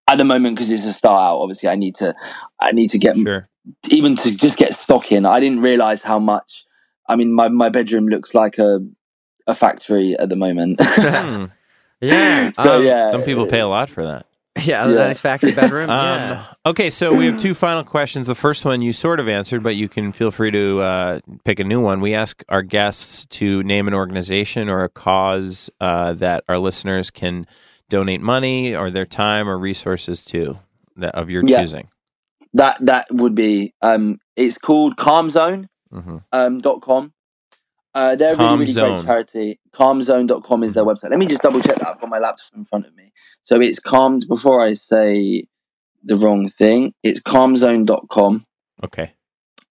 [0.09, 1.39] at the moment because it's a start out.
[1.39, 2.13] Obviously, I need to
[2.59, 3.47] I need to get Sure.
[3.89, 5.25] even to just get stock in.
[5.25, 6.65] I didn't realize how much.
[7.07, 8.79] I mean, my my bedroom looks like a
[9.47, 10.79] a factory at the moment.
[12.01, 12.05] Hmm.
[12.07, 12.51] Yeah.
[12.53, 14.25] so um, yeah, Some people pay a lot for that.
[14.63, 14.95] Yeah, a Yeah.
[14.95, 15.89] nice factory bedroom.
[15.89, 16.45] Um, yeah.
[16.65, 18.27] Okay, so we have two final questions.
[18.27, 21.59] The first one you sort of answered, but you can feel free to uh, pick
[21.59, 21.99] a new one.
[22.01, 27.09] We ask our guests to name an organization or a cause uh, that our listeners
[27.11, 27.45] can
[27.89, 30.59] donate money or their time or resources to
[30.97, 31.61] that of your Yeah.
[31.61, 31.87] choosing.
[32.53, 33.73] that that would be.
[33.81, 37.13] Um, it's called CalmZone hmm um, dot com.
[37.95, 39.05] Uh, they're a really, really Zone.
[39.05, 39.59] great charity.
[39.73, 41.09] Calmzone.com is their website.
[41.09, 41.87] Let me just double check that.
[41.87, 43.11] I've got my laptop in front of me.
[43.43, 45.45] So it's calmed, before I say
[46.03, 48.45] the wrong thing, it's calmzone.com.
[48.83, 49.11] Okay.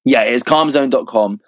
[0.05, 1.41] Yeah, it's calmzone.com.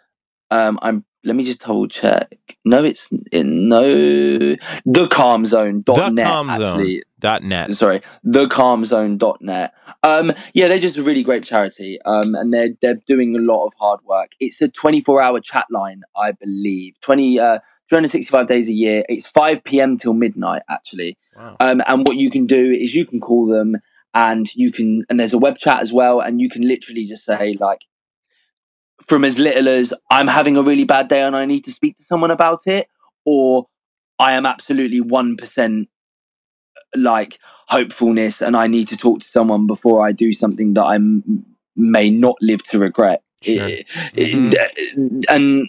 [0.51, 1.05] Um, I'm.
[1.25, 2.35] Let me just double check.
[2.65, 4.57] No, it's in no the.
[4.87, 6.79] The Calm Zone.
[6.79, 7.03] actually.
[7.19, 7.75] Dot net.
[7.77, 9.75] Sorry, thecalmzone.net.
[10.03, 11.99] Um, yeah, they're just a really great charity.
[12.07, 14.31] Um, and they're they're doing a lot of hard work.
[14.41, 16.95] It's a 24 hour chat line, I believe.
[17.03, 17.59] 20 uh
[17.91, 19.05] 365 days a year.
[19.09, 19.99] It's 5 p.m.
[19.99, 21.19] till midnight actually.
[21.37, 21.57] Wow.
[21.61, 23.77] Um, and what you can do is you can call them
[24.15, 27.25] and you can and there's a web chat as well and you can literally just
[27.25, 27.81] say like
[29.07, 31.97] from as little as I'm having a really bad day and I need to speak
[31.97, 32.89] to someone about it
[33.25, 33.67] or
[34.19, 35.87] I am absolutely 1%
[36.97, 40.99] like hopefulness and I need to talk to someone before I do something that I
[41.77, 43.23] may not live to regret.
[43.43, 43.63] Sure.
[43.63, 43.83] Eh,
[44.17, 44.53] eh, mm-hmm.
[44.53, 45.69] It- it- eh, and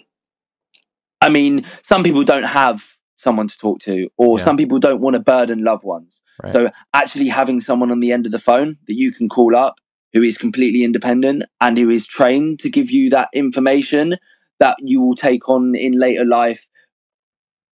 [1.20, 2.82] I mean, some people don't have
[3.16, 4.44] someone to talk to, or Yeah.
[4.44, 6.20] some people don't want to burden loved ones.
[6.42, 6.52] Right.
[6.52, 9.76] So actually having someone on the end of the phone that you can call up
[10.12, 14.16] who is completely independent and who is trained to give you that information
[14.60, 16.60] that you will take on in later life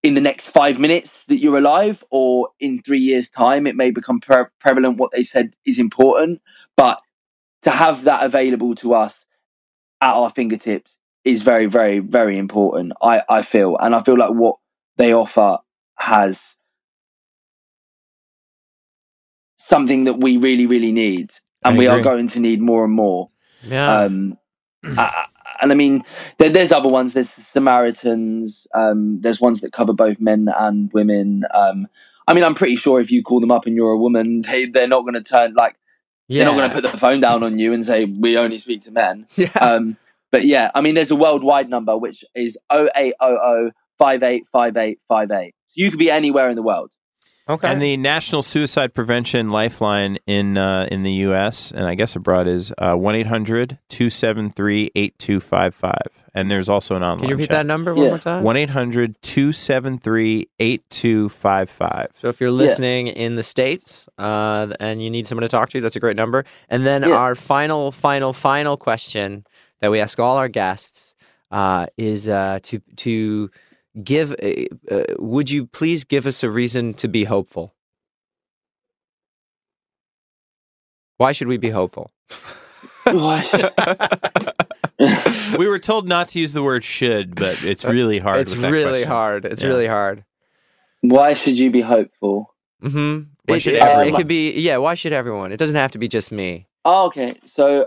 [0.02, 3.90] in the next five minutes that you're alive or in three years time it may
[3.90, 6.40] become pre- prevalent what they said is important.
[6.76, 7.00] But
[7.62, 9.24] to have that available to us
[10.00, 10.92] at our fingertips
[11.24, 13.76] is very very very important i i feel.
[13.78, 14.56] And i feel like what
[14.96, 15.58] they offer
[15.96, 16.38] has
[19.58, 21.30] something that we really really need
[21.64, 23.30] and I we are going to need more and more
[23.62, 24.00] Yeah.
[24.02, 24.38] um,
[24.84, 25.26] I-
[25.60, 26.04] and I mean,
[26.38, 27.14] there, there's other ones.
[27.14, 28.66] There's Samaritans.
[28.74, 31.42] Um, there's ones that cover both men and women.
[31.52, 31.88] Um,
[32.28, 34.66] I mean, I'm pretty sure if you call them up and you're a woman, they
[34.66, 35.76] they're not going to turn like
[36.28, 36.44] yeah.
[36.44, 38.82] they're not going to put the phone down on you and say we only speak
[38.82, 39.26] to men.
[39.36, 39.50] yeah.
[39.60, 39.96] Um,
[40.30, 45.54] but yeah, I mean, there's a worldwide number which is 0800 585858.
[45.68, 46.92] So you could be anywhere in the world.
[47.48, 47.68] Okay.
[47.70, 51.72] And the National Suicide Prevention Lifeline in uh, in the U.S.
[51.72, 57.34] and I guess abroad is uh, one 8255 And there's also an online Can you
[57.36, 57.58] repeat chat.
[57.60, 58.10] that number one Yeah.
[58.10, 58.42] more time?
[58.44, 62.08] 1 800 273 8255.
[62.20, 65.80] So if you're listening in the states uh, and you need someone to talk to,
[65.80, 66.44] that's a great number.
[66.68, 67.16] And then Yeah.
[67.16, 69.44] our final, final, final question
[69.80, 71.14] that we ask all our guests
[71.50, 73.50] uh, is uh, to to
[74.02, 74.32] give.
[74.32, 77.74] Uh, uh, would you please give us a reason to be hopeful?
[81.18, 82.10] Why should we be hopeful?
[83.06, 83.12] we
[85.66, 88.40] were told not to use the word should, but it's really hard.
[88.40, 89.10] it's really question.
[89.10, 89.44] hard.
[89.44, 89.68] It's Yeah.
[89.68, 90.24] really hard.
[91.00, 92.54] Why should you be hopeful?
[92.82, 94.14] mm-hmm Why It, should it- everyone?
[94.14, 94.76] it could be yeah.
[94.76, 95.50] Why should everyone?
[95.52, 96.66] It doesn't have to be just me.
[96.84, 97.38] Oh, okay.
[97.46, 97.86] So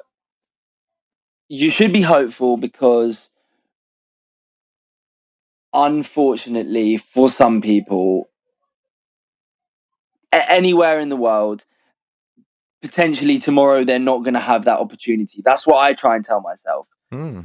[1.48, 3.30] you should be hopeful because
[5.74, 8.30] unfortunately for some people
[10.34, 11.64] a- anywhere in the world
[12.82, 15.42] potentially tomorrow they're not going to have that opportunity.
[15.46, 16.88] That's what I try and tell myself.
[17.12, 17.42] Hmm.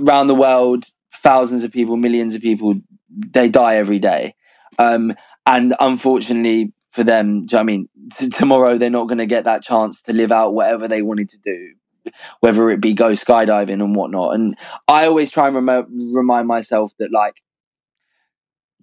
[0.00, 0.86] Around the world
[1.22, 2.74] thousands of people, millions of people
[3.08, 4.34] they die every day.
[4.78, 5.14] Um
[5.46, 9.44] and unfortunately for them, you know I mean, t- tomorrow they're not going to get
[9.44, 13.74] that chance to live out whatever they wanted to do, whether it be go skydiving
[13.74, 14.34] and whatnot.
[14.34, 14.56] And
[14.88, 17.34] I always try and rem- remind myself that like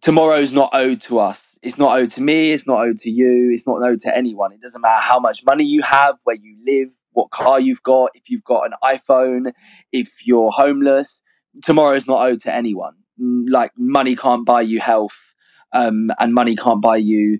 [0.03, 1.41] tomorrow's not owed to us.
[1.61, 2.51] It's not owed to me.
[2.51, 3.51] It's not owed to you.
[3.53, 4.51] It's not owed to anyone.
[4.51, 8.11] It doesn't matter how much money you have, where you live, what car you've got,
[8.13, 9.53] if you've got an iPhone,
[9.91, 11.21] if you're homeless.
[11.63, 12.95] Tomorrow's not owed to anyone.
[13.21, 15.13] Mm, Like money can't buy you health,
[15.73, 17.39] um, and money can't buy you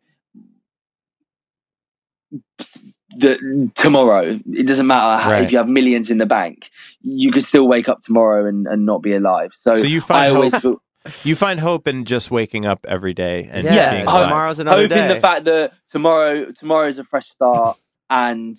[3.17, 4.39] the tomorrow.
[4.51, 5.43] It doesn't matter how, Right.
[5.43, 6.69] if you have millions in the bank.
[7.01, 9.51] You could still wake up tomorrow and, and not be alive.
[9.53, 10.81] So, So you I find always hope, feel,
[11.23, 14.83] you find hope in just waking up every day and Yeah, being hope- tomorrow's another
[14.83, 17.77] hope in the fact that tomorrow tomorrow is a fresh start,
[18.09, 18.57] and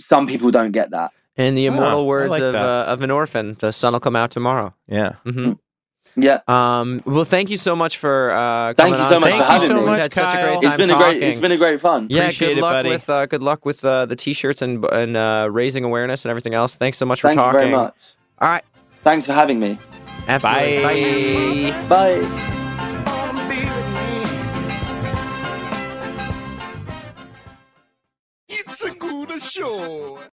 [0.00, 1.12] some people don't get that.
[1.36, 4.16] In the immortal I words like of uh, of an orphan, the sun will come
[4.16, 4.74] out tomorrow.
[4.88, 5.14] Yeah.
[5.24, 5.52] Mm-hmm.
[6.16, 9.10] Yeah, Um, well, thank you so much for uh, Thank coming you on.
[9.12, 9.80] so much Thank for you having so me.
[9.80, 10.94] We've much, had such a great time it's been talking.
[10.94, 12.06] a great it's been a great fun.
[12.08, 12.88] yeah, Appreciate good it, luck buddy.
[12.90, 16.54] with uh, good luck with uh, the t-shirts and and uh, raising awareness and everything
[16.54, 16.76] else.
[16.76, 17.38] Thanks so much for talking.
[17.38, 17.70] Thank you talking.
[17.72, 17.94] very much.
[18.40, 18.62] All right,
[19.02, 19.76] Thanks for having me.
[20.26, 21.70] Absolutely.
[21.72, 21.88] Bye.
[21.88, 22.20] Bye.
[22.20, 22.50] Bye.
[28.48, 30.24] It's a good show.